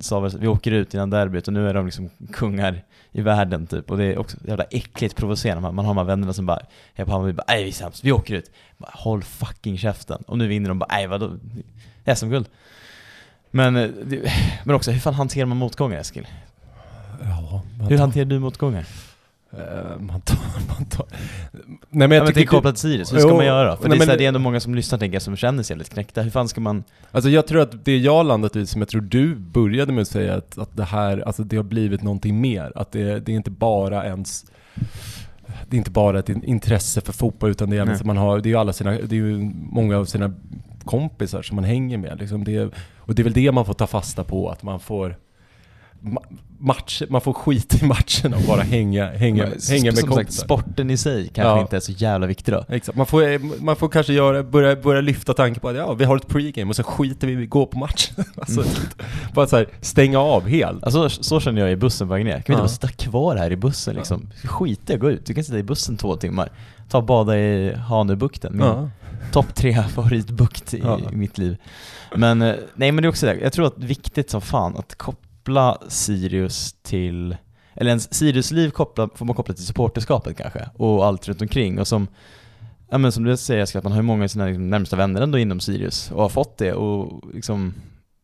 [0.00, 2.82] sa väl vi åker ut innan derbyt och nu är de liksom kungar
[3.16, 3.90] i världen typ.
[3.90, 5.72] Och det är också jävla äckligt provocerande.
[5.72, 6.60] Man, har de här vännerna som bara,
[6.94, 8.50] jag på Hammarby bara, nej vi är sämst, vi åker ut.
[8.76, 10.22] Bara, Håll fucking käften.
[10.26, 11.36] Och nu vinner de bara, nej vadå?
[12.16, 12.48] SM-guld.
[13.50, 14.32] Men, eh, det,
[14.64, 16.26] men också, hur fan hanterar man motgångar Eskil?
[17.22, 18.86] Ja, Hur hanterar du motgångar?
[19.58, 20.38] Eh, man tar,
[20.78, 21.06] man tar.
[21.90, 23.76] Nej men jag Ja, tycker till kopplat till Sirius, hur ska Jo, man göra?
[23.76, 25.36] För nej, det, är så här, det är ändå många som lyssnar tänker jag, som
[25.36, 26.22] känner sig lite knäckta.
[26.22, 26.84] Hur fan ska man...
[27.10, 30.08] Alltså jag tror att det jag landat i, som jag tror du började med att
[30.08, 32.72] säga, att, att det här, alltså det har blivit någonting mer.
[32.74, 34.44] Att det, det är inte bara ens
[35.68, 38.40] det är inte bara ett in- intresse för fotboll utan det är, även man har,
[38.40, 40.32] det är alla sina, det är ju många av sina
[40.84, 43.86] kompisar som man hänger med liksom det, Och det är väl det man får ta
[43.86, 45.16] fasta på, att man får
[46.58, 50.08] match, man får skit i matchen och bara hänga, hänga, Men, hänga med som sagt,
[50.08, 50.44] kompisar.
[50.44, 51.60] sporten i sig kanske Ja.
[51.60, 52.64] inte är så jävla viktig då.
[52.68, 52.98] Exakt.
[52.98, 56.16] Man får, man får kanske göra, börja, börja lyfta tanken på att ja, vi har
[56.16, 58.10] ett pregame och sen skiter vi i att gå på match.
[58.36, 58.72] alltså, Mm.
[59.34, 60.84] Bara så här, stänga av helt.
[60.84, 62.32] Alltså så känner jag i bussen på väg ner.
[62.32, 62.54] Kan vi Ja.
[62.54, 64.30] inte bara sitta kvar här i bussen liksom?
[64.44, 65.26] Skita i att gå ut.
[65.26, 66.50] Du kan sitta i bussen två timmar.
[66.88, 68.56] Ta och bada i Hanöbukten.
[68.60, 68.90] Ja.
[69.32, 70.98] topp tre favoritbukt i, Ja.
[71.12, 71.56] mitt liv.
[72.16, 74.40] Men eh, nej men det är också det, jag tror att det är viktigt som
[74.40, 74.94] fan att
[75.44, 77.36] koppla Sirius till,
[77.74, 81.80] eller ens Sirius liv koppla, får man koppla till supporterskapet kanske, och allt runt omkring
[81.80, 82.08] och som
[82.90, 85.20] Ja men som du säger att man har ju många av sina liksom, närmsta vänner
[85.22, 87.74] ändå inom Sirius och har fått det och liksom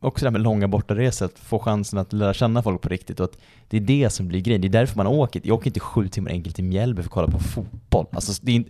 [0.00, 3.20] också det här med långa bortaresor, att få chansen att lära känna folk på riktigt
[3.20, 5.40] och att det är det som blir grejen, det är därför man åker.
[5.44, 8.06] Jag åker inte sju timmar enkelt till Mjällby för att kolla på fotboll.
[8.12, 8.64] Alltså det är,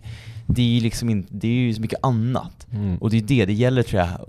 [0.47, 2.67] det är liksom inte, det är ju så mycket annat.
[2.71, 2.97] Mm.
[2.97, 4.25] Och det är det, det gäller tror jag, ja,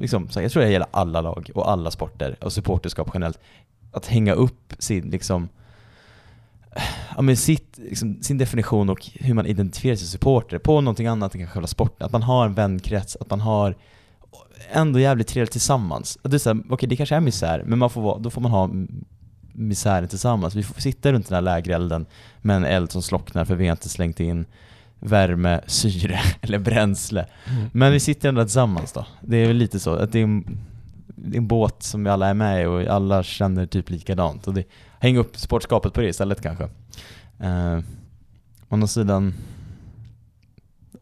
[0.00, 3.38] liksom, så jag tror det gäller alla lag och alla sporter och supporterskap generellt.
[3.92, 5.48] Att hänga upp sin, liksom,
[7.16, 11.06] ja, men sitt, liksom, sin definition och hur man identifierar sig som supporter på någonting
[11.06, 12.06] annat än kanske själva sporten.
[12.06, 13.74] Att man har en vänkrets, att man har
[14.72, 16.18] ändå jävligt trevligt tillsammans.
[16.22, 18.40] Att det är så här, okej det kanske är misär, men man får, då får
[18.40, 18.70] man ha
[19.52, 20.54] misären tillsammans.
[20.54, 22.06] Vi får sitta runt den här lägerelden
[22.42, 24.46] med en eld som slocknar för vi har inte slängt in
[25.00, 27.26] värme, syre eller bränsle.
[27.46, 27.66] Mm.
[27.72, 29.06] Men vi sitter ändå tillsammans då.
[29.20, 30.60] Det är väl lite så, att det är en,
[31.06, 34.48] det är en båt som vi alla är med i och alla känner typ likadant.
[34.48, 34.64] Och det,
[34.98, 36.64] häng upp sportskapet på det istället kanske.
[37.44, 37.78] Uh,
[38.68, 39.34] å andra sidan,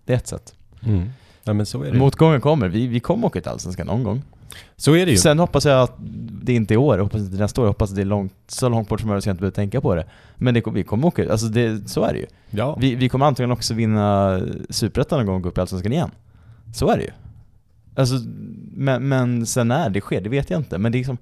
[0.04, 0.54] det är ett sätt.
[0.82, 1.10] Mm.
[1.44, 1.52] Ja.
[1.92, 4.22] Motgången kommer, vi, vi kommer åka till Allsvenskan någon gång.
[4.76, 5.18] Så är det ju.
[5.18, 5.94] Sen hoppas jag att
[6.42, 8.06] det inte är i år, jag hoppas inte nästa år, jag hoppas att det är
[8.06, 10.04] långt, så långt bort som möjligt så jag inte behöver tänka på det.
[10.36, 12.26] Men det, vi kommer åka alltså det, så är det ju.
[12.50, 12.76] ja.
[12.80, 14.40] Vi, vi kommer antagligen också vinna
[14.70, 16.10] Superettan någon gång och gå upp i Allsvenskan igen.
[16.74, 17.10] Så är det ju.
[17.94, 18.14] Alltså,
[18.74, 20.78] men, men sen när det sker, det vet jag inte.
[20.78, 21.18] Men det, är liksom,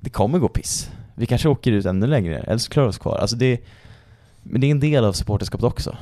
[0.00, 0.90] det kommer gå piss.
[1.14, 3.18] Vi kanske åker ut ännu längre, eller så klarar vi oss kvar.
[3.18, 3.60] Alltså det,
[4.42, 5.96] men det är en del av supporterskapet också.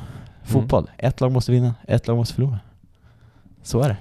[0.45, 2.59] Fotboll, ett lag måste vinna, ett lag måste förlora.
[3.63, 3.97] Så är det.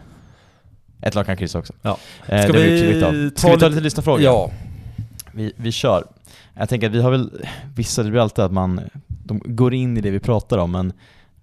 [1.06, 1.74] Ett lag kan kryssa också.
[1.82, 1.98] Ja.
[2.28, 4.22] Eh, Ska det har vi Ska vi ta lite- lite lyssnarfrågor?
[4.22, 4.52] Ja.
[5.32, 6.04] Vi, vi kör.
[6.54, 7.46] Jag tänker att vi har väl,
[7.76, 10.94] vissa, det blir alltid att man, de går in i det vi pratar om, men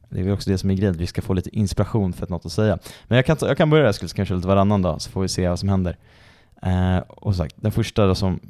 [0.08, 2.28] det är väl också det som är grejen, vi ska få lite inspiration för att
[2.30, 2.78] något att säga.
[3.08, 5.28] Men jag kan, jag kan börja Eskil, så kanske lite varannan dag, så får vi
[5.28, 5.96] se vad som händer.
[6.62, 8.40] Eh, och sagt, den första då som,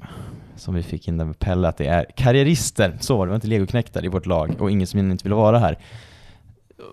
[0.57, 3.35] som vi fick in där med Pelle, att det är karriärister, så var det, var
[3.35, 5.79] inte legoknektar i vårt lag och ingen som inte ville vara här.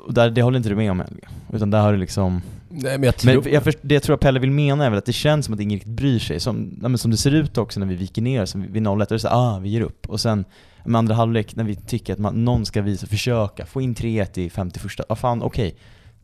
[0.06, 2.98] Och där, det håller inte du med om Helge, utan där har du liksom Nej
[2.98, 3.42] men jag tror...
[3.44, 5.46] men jag först, det jag tror att Pelle vill mena är väl att det känns
[5.46, 6.40] som att ingen riktigt bryr sig.
[6.40, 8.98] Som, ja, men som det ser ut också när vi viker ner, som vid 0-1,
[8.98, 10.10] då är det så här, ah, vi ger upp.
[10.10, 10.46] Och sen
[10.86, 14.40] med andra halvlek, när vi tycker att man, någon ska visa, försöka, få in 3-1
[14.40, 15.76] i 51, ah, fan okej.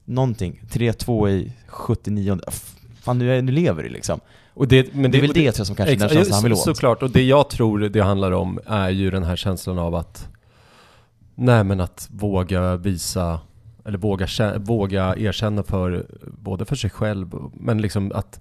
[0.05, 2.51] Någonting, 3-2 i 79, ah,
[3.01, 4.19] fan nu, är, nu lever det liksom.
[4.53, 6.33] och det, men det är väl och det, tror jag som kanske är den känslan
[6.33, 6.59] han vill åt.
[6.59, 10.27] Såklart, och det jag tror det handlar om är ju den här känslan av att
[11.35, 13.39] Nej men att våga visa
[13.85, 14.27] Eller våga,
[14.57, 16.05] våga erkänna för
[16.37, 18.39] Både för sig själv Men liksom att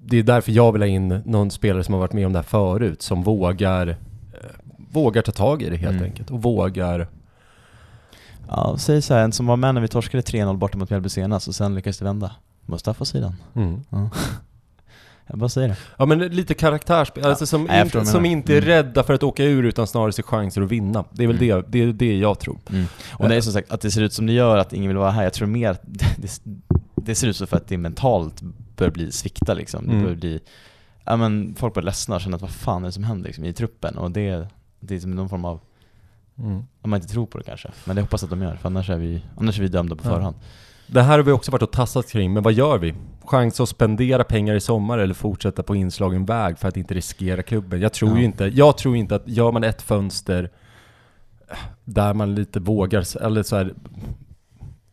[0.00, 2.38] Det är därför jag vill ha in någon spelare som har varit med om det
[2.38, 3.96] här förut Som vågar eh,
[4.90, 6.04] Vågar ta tag i det helt Mm.
[6.04, 7.08] enkelt och vågar
[8.48, 11.08] Ja, säg så här, en som var med när vi torskade 3-0 borta mot Mjällby
[11.08, 12.30] senast och sen lyckades det vända.
[12.66, 13.34] Mustafa sidan.
[13.54, 13.80] mm.
[13.90, 14.10] Ja.
[15.28, 15.76] Bara säger det.
[15.98, 18.68] Ja men lite karaktärsspel, alltså som, vad du som inte är Mm.
[18.68, 21.04] rädda för att åka ur utan snarare ser chanser att vinna.
[21.12, 21.48] Det är väl Mm.
[21.48, 22.58] det, det, är det jag tror.
[23.12, 24.96] Och det är som sagt, att det ser ut som det gör, att ingen vill
[24.96, 25.80] vara här, jag tror mer att
[26.16, 26.40] det,
[26.96, 28.40] det ser ut så för att det mentalt
[28.76, 29.86] bör bli svikta liksom.
[29.86, 30.04] Det Mm.
[30.04, 30.40] bör bli,
[31.04, 33.44] ja men folk börjar ledsna och känna att vad fan är det som händer liksom,
[33.44, 33.98] i truppen?
[33.98, 34.48] Och det,
[34.80, 35.60] det är som någon form av,
[36.36, 37.70] om man inte tror på det kanske.
[37.84, 40.08] Men det hoppas att de gör, för annars är vi, annars är vi dömda på
[40.08, 40.34] Ja.
[40.86, 42.94] Det här har vi också varit och tassat kring, men vad gör vi?
[43.24, 47.42] Chans att spendera pengar i sommar eller fortsätta på inslagen väg för att inte riskera
[47.42, 47.80] klubben?
[47.80, 48.18] Jag tror Ja.
[48.18, 50.50] ju inte, jag tror inte att gör man ett fönster
[51.84, 53.74] där man lite vågar, eller så här,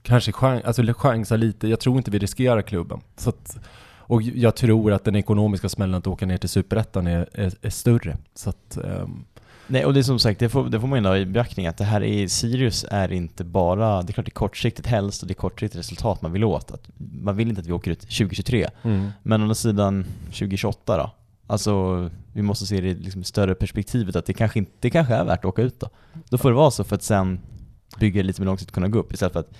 [0.03, 3.01] kanske chans, alltså chansa lite, jag tror inte vi riskerar klubben.
[3.17, 3.57] Så att,
[3.97, 7.69] och jag tror att den ekonomiska smällen att åka ner till Superettan är, är, är
[7.69, 8.17] större.
[8.35, 9.23] Så att, ehm,
[9.71, 11.67] Nej, och det är som sagt, det får, det får man ju ha i beaktning
[11.67, 15.21] att det här är, Sirius är inte bara, det är klart det är kortsiktigt helst
[15.21, 16.71] och det är kortsiktigt resultat man vill åt.
[16.71, 18.69] Att man vill inte att vi åker ut 2023.
[19.23, 21.11] Men å andra sidan 2028 då?
[21.47, 25.13] Alltså, vi måste se det i liksom större perspektivet att det kanske, inte, det kanske
[25.13, 25.89] är värt att åka ut då.
[26.29, 27.39] Då får det vara så för att sen
[27.99, 29.53] bygga lite mer långsiktigt kunna gå upp istället för att,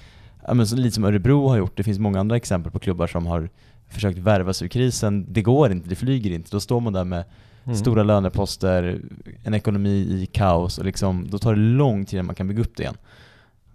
[0.48, 3.08] ja men så lite som Örebro har gjort, det finns många andra exempel på klubbar
[3.08, 3.50] som har
[3.90, 7.04] försökt värva sig ur krisen, det går inte, det flyger inte, då står man där
[7.04, 7.24] med
[7.66, 7.76] Mm.
[7.76, 9.02] stora löneposter,
[9.44, 12.62] en ekonomi i kaos och liksom, då tar det lång tid innan man kan bygga
[12.62, 12.98] upp det igen.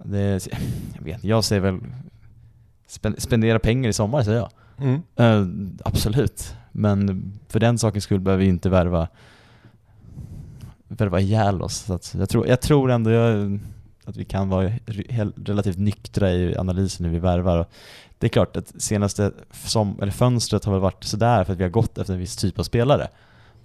[0.05, 0.49] Det,
[0.97, 1.79] jag vet jag säger väl
[2.89, 4.51] spen- spendera pengar i sommar säger jag.
[4.79, 5.03] Mm.
[5.17, 5.47] Eh,
[5.85, 9.09] absolut, men för den sakens skull behöver vi inte värva
[10.89, 11.77] värva ihjäl oss.
[12.01, 13.59] Så jag, tror, jag tror ändå jag,
[14.05, 17.67] att vi kan vara re- relativt nyktra i analysen hur vi värvar.
[18.19, 21.63] Det är klart att senaste som, eller fönstret har väl varit sådär för att vi
[21.63, 23.09] har gått efter en viss typ av spelare.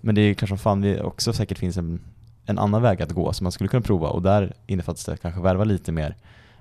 [0.01, 1.99] Men det är som fan det också säkert finns en,
[2.45, 5.41] en annan väg att gå som man skulle kunna prova och där innefattas det kanske
[5.41, 6.15] värva lite mer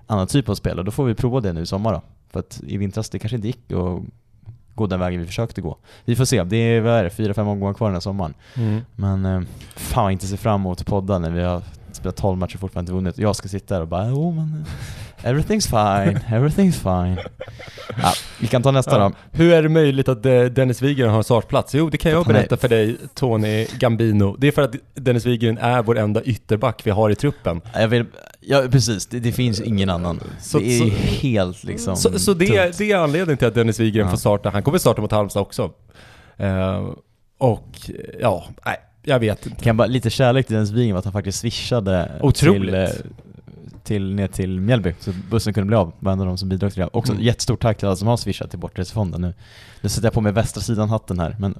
[0.06, 0.84] annan typ av spelare.
[0.84, 2.02] Då får vi prova det nu i sommar då.
[2.30, 4.02] För att i vintras, det kanske inte gick att
[4.74, 5.76] gå den vägen vi försökte gå.
[6.04, 8.34] Vi får se, det är, vad är det, fyra, fem omgångar kvar den här sommaren.
[8.54, 8.80] Mm.
[8.96, 9.42] Men eh,
[9.76, 11.62] fan inte se fram emot podda när vi har
[11.92, 13.18] spelat 12 matcher och fortfarande inte vunnit.
[13.18, 14.64] Jag ska sitta där och bara oh, men
[15.22, 16.72] everything's fine, everything's
[17.06, 17.18] fine.
[18.02, 18.98] Ja, vi kan ta nästa Ja.
[18.98, 19.12] då.
[19.38, 21.74] Hur är det möjligt att eh, Dennis Wigren har en startplats?
[21.74, 24.36] Jo, det kan jag berätta för dig, Tony Gambino.
[24.38, 27.60] Det är för att Dennis Wigren är vår enda ytterback vi har i truppen.
[27.74, 28.04] Jag vill,
[28.40, 30.20] ja precis, det, det finns ingen annan.
[30.40, 30.96] Så- det är så-
[31.26, 34.10] helt liksom så så det, är, det är anledningen till att Dennis Wigren Ja.
[34.10, 34.50] får starta.
[34.50, 35.70] Han kommer starta mot Halmstad också.
[36.36, 36.88] Eh,
[37.38, 37.68] och
[38.20, 39.56] ja, nej, jag vet inte.
[39.62, 42.62] Kan jag bara, lite kärlek till Dennis Wigren att han faktiskt swishade Otroligt.
[42.62, 42.88] till, eh,
[43.84, 45.92] till, ner till Mjällby, så bussen kunde bli av.
[45.98, 46.88] Var en av de som bidrog till det.
[46.92, 47.24] Också Mm.
[47.24, 49.34] jättestort tack till alla som har swishat till Bortresefonden nu.
[49.80, 51.58] Nu sätter jag på mig västra sidan-hatten här, men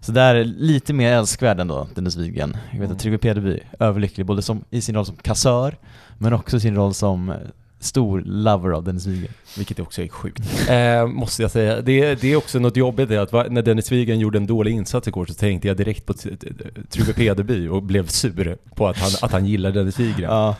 [0.00, 2.56] så där är lite mer älskvärd ändå, Dennis Wigren.
[2.72, 5.76] Jag vet att Tryggve Pederby är överlycklig, både som, i sin roll som kassör,
[6.18, 7.36] men också i sin roll som eh,
[7.80, 9.32] stor lover av Dennis Wigren.
[9.56, 10.42] Vilket också är sjukt.
[10.70, 11.80] Eh, måste jag säga.
[11.80, 15.08] Det, det är också något jobbigt att va- när Dennis Wigren gjorde en dålig insats
[15.08, 16.46] igår så tänkte jag direkt på t- t-
[16.90, 20.30] Tryggve Pederby och blev sur på att han, att han gillar Dennis Wigren.
[20.30, 20.56] Ja,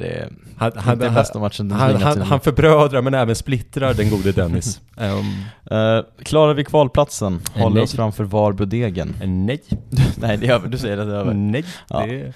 [0.00, 3.94] det är Han, han, den bästa matchen Dennis han, han, han förbrödrar men även splittrar
[3.94, 4.80] den gode Dennis.
[4.96, 5.24] Ehm,
[5.70, 7.40] Eh, klarar vi kvalplatsen?
[7.54, 7.82] Håller nej.
[7.82, 9.14] oss framför Varberg och Degen?
[9.24, 9.62] nej,
[10.16, 10.68] Nej, det är över.
[10.68, 11.34] Du säger att det är över.
[11.34, 11.64] nej.
[11.88, 12.06] Ja.
[12.06, 12.32] Det, är-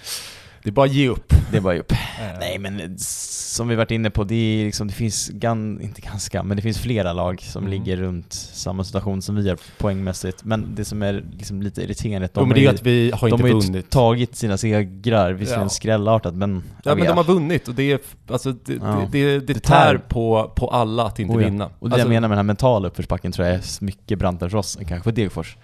[0.62, 1.32] det är bara att ge upp.
[1.50, 1.92] Det är bara upp.
[2.20, 6.42] Eh, Nej men som vi varit inne på, det liksom, det finns gan, inte ganska,
[6.42, 7.70] men det finns flera lag som Mm.
[7.70, 10.44] ligger runt samma situation som vi gör poängmässigt.
[10.44, 12.62] Men det som är liksom lite irriterande är att Jo, de, men har det är
[12.62, 13.90] ju, att vi har de inte har ju vunnit.
[13.90, 15.68] tagit sina segrar, visserligen Ja.
[15.68, 16.62] skrällartat men...
[16.84, 17.98] Ja men de har vunnit och det är,
[18.30, 19.08] alltså, det, Ja.
[19.12, 19.98] det, det, det tär.
[19.98, 21.48] på, på alla att inte Oh ja.
[21.48, 21.66] vinna.
[21.78, 24.50] Och det Alltså, jag menar med den här mentala uppförsbacken tror jag är mycket brantare
[24.50, 25.56] för oss än kanske för Degerfors.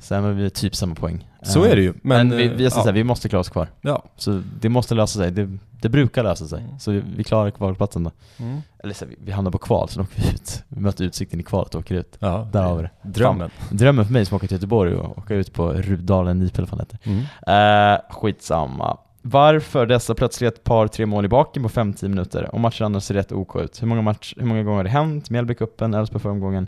[0.00, 1.26] Sen har vi typ samma poäng.
[1.42, 1.94] Så Eh, är det ju.
[2.02, 2.92] Men, Men, vi, vi, eh, ja.
[2.92, 3.68] vi måste klara oss kvar.
[3.80, 4.04] ja.
[4.16, 5.30] Så det måste lösa sig.
[5.30, 6.62] Det, det brukar lösa sig.
[6.62, 6.78] Mm.
[6.78, 8.10] Så vi, vi klarar kvalplatsen då.
[8.38, 8.60] Mm.
[8.78, 10.62] Eller så, här, vi, vi hamnar på kval, så åker vi ut.
[10.68, 12.16] Vi möter Utsikten i kvalet och åker ut.
[12.18, 12.90] Ja, Där har vi det.
[13.02, 13.50] Drömmen.
[13.70, 16.78] Drömmen för mig som åker till Göteborg och åka ut på Rudalen, Nipel eller vad
[16.88, 17.10] fan det
[17.46, 17.94] Mm.
[17.94, 18.96] Eh, skitsamma.
[19.22, 22.54] Varför dessa plötsligt ett par, tre mål i baken på 5-10 minuter?
[22.54, 23.82] Och matchen annars ser rätt OK ut.
[23.82, 25.30] Hur många, match, hur många gånger har det hänt?
[25.30, 26.66] Mjällbycupen, Elfsborg förra omgången.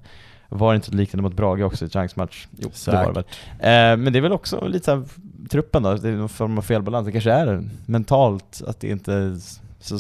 [0.53, 2.46] Var det inte liknande mot Brage också i chansmatch?
[2.59, 3.24] Jo, det var det väl.
[3.59, 5.05] Eh, men det är väl också lite så här,
[5.50, 7.07] truppen då, det är någon form av felbalans.
[7.07, 9.36] Det kanske är mentalt att det inte är
[9.80, 9.98] så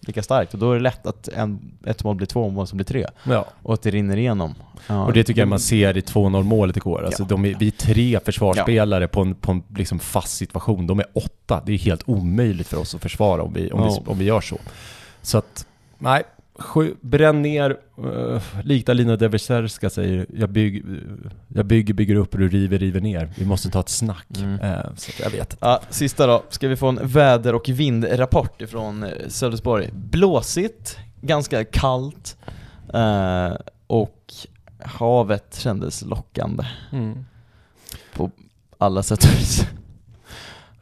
[0.00, 0.54] lika starkt.
[0.54, 3.06] Och då är det lätt att en, ett mål blir två mål som blir tre.
[3.24, 3.46] Ja.
[3.62, 4.54] Och att det rinner igenom.
[4.86, 7.04] Ja, Och det tycker jag man ser i 2-0 målet igår.
[7.04, 7.26] Alltså Ja.
[7.28, 10.86] de är, vi är tre försvarsspelare på en, på en liksom fast situation.
[10.86, 11.62] De är åtta.
[11.66, 14.40] Det är helt omöjligt för oss att försvara om vi, om vi, om vi gör
[14.40, 14.58] så.
[15.22, 15.66] Så att,
[15.98, 16.22] nej.
[16.58, 20.84] Sju, bränn ner, uh, likt Alina Deversärska säger, jag, bygg,
[21.48, 23.32] jag bygger, bygger upp och du river, river ner.
[23.36, 24.26] Vi måste ta ett snack.
[24.38, 24.60] Mm.
[24.60, 25.56] Eh, så jag vet.
[25.60, 26.42] Ja, sista då.
[26.48, 29.90] Ska vi få en väder och vindrapport ifrån eh, Sölvesborg.
[29.92, 32.36] Blåsigt, ganska kallt
[32.94, 33.52] eh,
[33.86, 34.32] och
[34.78, 36.64] havet kändes lockande
[38.14, 38.30] på
[38.78, 39.66] alla sätt och vis.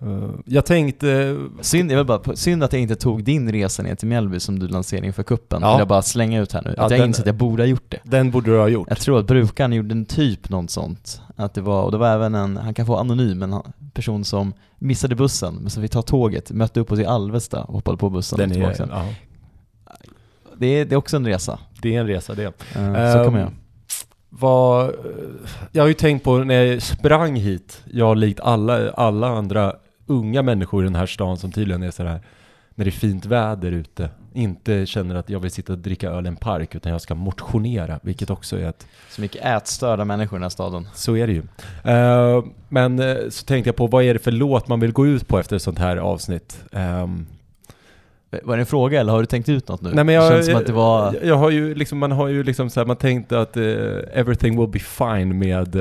[0.02, 3.94] Eh, jag tänkte, Synd, jag vill bara, synd att jag inte tog din resa ner
[3.94, 5.58] till Mjällby som du lanserade inför kuppen.
[5.62, 5.78] Ja.
[5.78, 6.74] Jag bara slänga ut här nu.
[6.76, 7.98] Ja, att jag den- inser att jag borde ha gjort det.
[8.04, 8.88] den borde du ha gjort.
[8.88, 11.20] Jag tror att brukaren gjorde en typ något sånt.
[11.36, 13.54] Att det var, och det var även en, han kan få anonym, en
[13.94, 17.74] person som missade bussen, men som fick ta tåget, mötte upp oss i Alvesta och
[17.74, 19.06] hoppade på bussen Den är, ja,
[20.56, 21.58] Det är, det är också en resa.
[21.82, 22.44] det är en resa det.
[22.44, 23.48] Eh, så Ehm, kommer jag.
[24.42, 24.90] Eh,
[25.72, 29.72] jag har ju tänkt på när jag sprang hit, jag likt alla, alla andra
[30.06, 32.20] unga människor i den här stan som tydligen är sådär,
[32.74, 36.24] när det är fint väder ute, inte känner att jag vill sitta och dricka öl
[36.26, 40.36] i en park, utan jag ska motionera, vilket också är ett, Så mycket ätstörda människor
[40.36, 40.88] i den här staden.
[40.94, 41.42] så är det ju.
[41.84, 45.06] Eh, men eh, så tänkte jag på, vad är det för låt man vill gå
[45.06, 46.64] ut på efter ett sånt här avsnitt?
[46.72, 47.26] Ehm,
[48.42, 49.90] Var det en fråga eller har du tänkt ut något nu?
[49.94, 51.14] Nej men jag, det känns som att det var...
[51.14, 53.62] jag, jag har ju liksom, man har ju liksom så här, man tänkte att eh,
[54.12, 55.76] everything will be fine med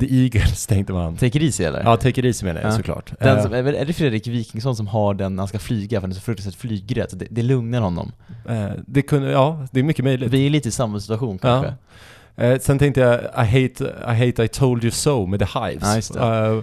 [0.00, 1.16] The Eagles tänkte man.
[1.16, 1.82] Take it easy eller?
[1.84, 2.76] Ja, Take It Easy menar jag Ja.
[2.76, 3.12] såklart.
[3.20, 6.02] Den Eh, som, är, det Fredrik Wikingsson som har den när han ska flyga för
[6.02, 7.10] han är så fruktansvärt flygrädd?
[7.10, 8.12] så Det, det lugnar honom.
[8.48, 10.30] eh, det kunde, ja, det är mycket möjligt.
[10.30, 11.74] Vi är lite i samma situation kanske.
[12.36, 16.12] Eh, sen tänkte jag I hate, I hate I told you so med The Hives.
[16.16, 16.62] Ja,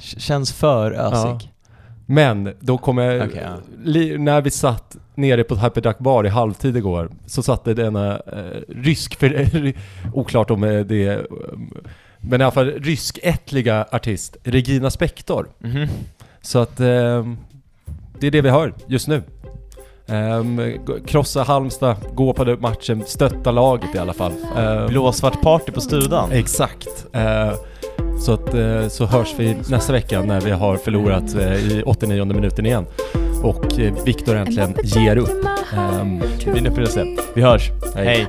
[0.00, 1.52] Känns för ösig.
[2.06, 4.18] men då kommer, Okej, ja.
[4.18, 8.12] när vi satt nere på Happy Duck Bar i halvtid igår, så satt det denna
[8.12, 9.72] eh, rysk, för,
[10.14, 11.26] oklart om det är
[12.20, 15.48] Men i alla fall ryskättliga artist Regina Spektor.
[15.58, 15.88] Mhm.
[16.42, 17.36] Så att ehm,
[18.20, 19.22] det är det vi hör just nu.
[20.08, 20.60] Um,
[21.06, 24.32] krossa Halmstad, gå på den matchen, stötta laget i alla fall.
[24.56, 26.32] Ehm, Blåsvart party på Studan.
[26.32, 27.06] Exakt.
[27.12, 27.52] Eh,
[28.20, 32.24] så, att, eh, så hörs vi nästa vecka när vi har förlorat eh, i 89
[32.24, 32.86] minuten igen.
[33.42, 35.44] Och eh, Viktor äntligen ger upp.
[35.76, 37.06] Ehm, Min upplevelse.
[37.34, 37.70] Vi hörs.
[37.94, 38.06] Hej.
[38.06, 38.26] Hej.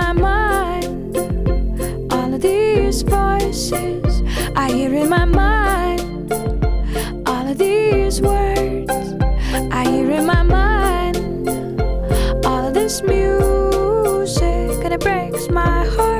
[0.00, 1.16] My mind.
[2.12, 4.22] All of these voices
[4.54, 6.32] I hear in my mind.
[7.30, 8.92] All of these words
[9.80, 11.16] I hear in my mind.
[12.46, 16.17] All of this music and it breaks my heart.